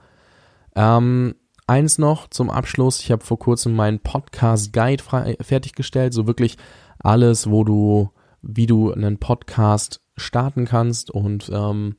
Ähm, 0.75 1.35
eins 1.67 1.97
noch 1.97 2.29
zum 2.29 2.49
Abschluss. 2.49 2.99
Ich 2.99 3.11
habe 3.11 3.23
vor 3.23 3.39
kurzem 3.39 3.75
meinen 3.75 3.99
Podcast 3.99 4.73
Guide 4.73 5.03
fertiggestellt. 5.41 6.13
So 6.13 6.27
wirklich 6.27 6.57
alles, 6.99 7.49
wo 7.49 7.63
du, 7.63 8.09
wie 8.41 8.67
du 8.67 8.91
einen 8.91 9.17
Podcast 9.17 10.01
starten 10.17 10.65
kannst 10.65 11.11
und 11.11 11.49
ähm, 11.53 11.95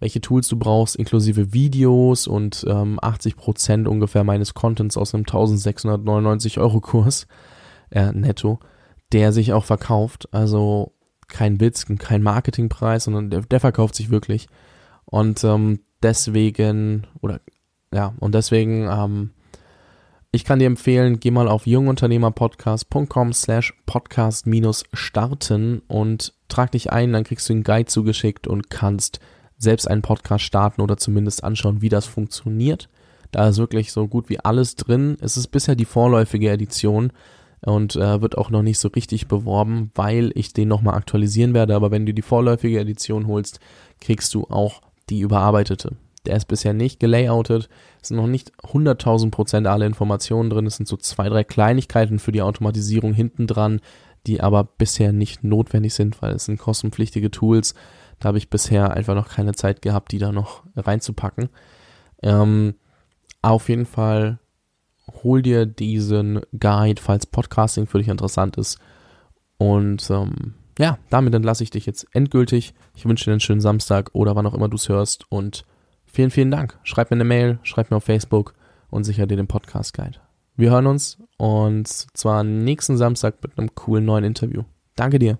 welche 0.00 0.20
Tools 0.20 0.46
du 0.48 0.56
brauchst, 0.58 0.96
inklusive 0.96 1.52
Videos 1.52 2.26
und 2.26 2.64
ähm, 2.68 3.00
80% 3.00 3.86
ungefähr 3.86 4.22
meines 4.22 4.54
Contents 4.54 4.96
aus 4.96 5.14
einem 5.14 5.22
1699 5.22 6.58
Euro 6.58 6.80
Kurs 6.80 7.26
äh, 7.90 8.12
netto 8.12 8.60
der 9.12 9.32
sich 9.32 9.52
auch 9.52 9.64
verkauft. 9.64 10.28
Also 10.32 10.92
kein 11.28 11.60
Witz, 11.60 11.86
kein 11.98 12.22
Marketingpreis, 12.22 13.04
sondern 13.04 13.30
der, 13.30 13.40
der 13.42 13.60
verkauft 13.60 13.94
sich 13.94 14.10
wirklich. 14.10 14.48
Und 15.04 15.42
ähm, 15.44 15.80
deswegen, 16.02 17.06
oder 17.20 17.40
ja, 17.92 18.14
und 18.20 18.34
deswegen, 18.34 18.88
ähm, 18.90 19.30
ich 20.30 20.44
kann 20.44 20.58
dir 20.58 20.66
empfehlen, 20.66 21.20
geh 21.20 21.30
mal 21.30 21.48
auf 21.48 21.66
jungunternehmerpodcast.com 21.66 23.32
slash 23.32 23.74
podcast 23.86 24.46
minus 24.46 24.84
starten 24.92 25.82
und 25.88 26.34
trag 26.48 26.72
dich 26.72 26.92
ein, 26.92 27.12
dann 27.12 27.24
kriegst 27.24 27.48
du 27.48 27.54
einen 27.54 27.64
Guide 27.64 27.86
zugeschickt 27.86 28.46
und 28.46 28.70
kannst 28.70 29.20
selbst 29.56 29.90
einen 29.90 30.02
Podcast 30.02 30.44
starten 30.44 30.80
oder 30.80 30.96
zumindest 30.96 31.42
anschauen, 31.44 31.82
wie 31.82 31.88
das 31.88 32.06
funktioniert. 32.06 32.88
Da 33.30 33.48
ist 33.48 33.58
wirklich 33.58 33.92
so 33.92 34.06
gut 34.06 34.28
wie 34.28 34.40
alles 34.40 34.76
drin. 34.76 35.16
Es 35.20 35.36
ist 35.36 35.48
bisher 35.48 35.74
die 35.74 35.84
vorläufige 35.84 36.50
Edition 36.50 37.12
und 37.60 37.96
äh, 37.96 38.22
wird 38.22 38.38
auch 38.38 38.50
noch 38.50 38.62
nicht 38.62 38.78
so 38.78 38.88
richtig 38.88 39.28
beworben, 39.28 39.90
weil 39.94 40.30
ich 40.34 40.52
den 40.52 40.68
nochmal 40.68 40.94
aktualisieren 40.94 41.54
werde. 41.54 41.74
Aber 41.74 41.90
wenn 41.90 42.06
du 42.06 42.14
die 42.14 42.22
vorläufige 42.22 42.80
Edition 42.80 43.26
holst, 43.26 43.60
kriegst 44.00 44.32
du 44.34 44.44
auch 44.44 44.80
die 45.10 45.20
überarbeitete. 45.20 45.96
Der 46.26 46.36
ist 46.36 46.46
bisher 46.46 46.74
nicht 46.74 47.00
gelayoutet, 47.00 47.68
es 48.02 48.08
sind 48.08 48.16
noch 48.16 48.26
nicht 48.26 48.52
100.000 48.62 49.30
Prozent 49.30 49.66
alle 49.66 49.86
Informationen 49.86 50.50
drin. 50.50 50.66
Es 50.66 50.76
sind 50.76 50.88
so 50.88 50.96
zwei, 50.96 51.28
drei 51.28 51.44
Kleinigkeiten 51.44 52.18
für 52.18 52.32
die 52.32 52.42
Automatisierung 52.42 53.14
hinten 53.14 53.46
dran, 53.46 53.80
die 54.26 54.40
aber 54.40 54.64
bisher 54.64 55.12
nicht 55.12 55.44
notwendig 55.44 55.94
sind, 55.94 56.20
weil 56.20 56.32
es 56.32 56.44
sind 56.44 56.58
kostenpflichtige 56.58 57.30
Tools. 57.30 57.74
Da 58.18 58.28
habe 58.28 58.38
ich 58.38 58.50
bisher 58.50 58.92
einfach 58.92 59.14
noch 59.14 59.28
keine 59.28 59.54
Zeit 59.54 59.80
gehabt, 59.80 60.12
die 60.12 60.18
da 60.18 60.32
noch 60.32 60.64
reinzupacken. 60.76 61.48
Ähm, 62.22 62.74
auf 63.42 63.68
jeden 63.68 63.86
Fall 63.86 64.40
hol 65.22 65.42
dir 65.42 65.66
diesen 65.66 66.40
Guide, 66.58 67.00
falls 67.00 67.26
Podcasting 67.26 67.86
für 67.86 67.98
dich 67.98 68.08
interessant 68.08 68.56
ist. 68.56 68.78
Und 69.56 70.08
ähm, 70.10 70.54
ja, 70.78 70.98
damit 71.10 71.34
entlasse 71.34 71.64
ich 71.64 71.70
dich 71.70 71.86
jetzt 71.86 72.06
endgültig. 72.12 72.74
Ich 72.94 73.04
wünsche 73.04 73.24
dir 73.24 73.32
einen 73.32 73.40
schönen 73.40 73.60
Samstag 73.60 74.10
oder 74.12 74.36
wann 74.36 74.46
auch 74.46 74.54
immer 74.54 74.68
du 74.68 74.76
es 74.76 74.88
hörst. 74.88 75.30
Und 75.30 75.64
vielen, 76.10 76.30
vielen 76.30 76.50
Dank. 76.50 76.78
Schreib 76.82 77.10
mir 77.10 77.16
eine 77.16 77.24
Mail, 77.24 77.58
schreib 77.62 77.90
mir 77.90 77.96
auf 77.96 78.04
Facebook 78.04 78.54
und 78.90 79.04
sicher 79.04 79.26
dir 79.26 79.36
den 79.36 79.46
Podcast 79.46 79.94
Guide. 79.94 80.18
Wir 80.56 80.70
hören 80.70 80.86
uns 80.86 81.18
und 81.36 81.86
zwar 81.86 82.42
nächsten 82.42 82.96
Samstag 82.96 83.36
mit 83.42 83.56
einem 83.56 83.74
coolen 83.74 84.04
neuen 84.04 84.24
Interview. 84.24 84.64
Danke 84.96 85.18
dir. 85.18 85.38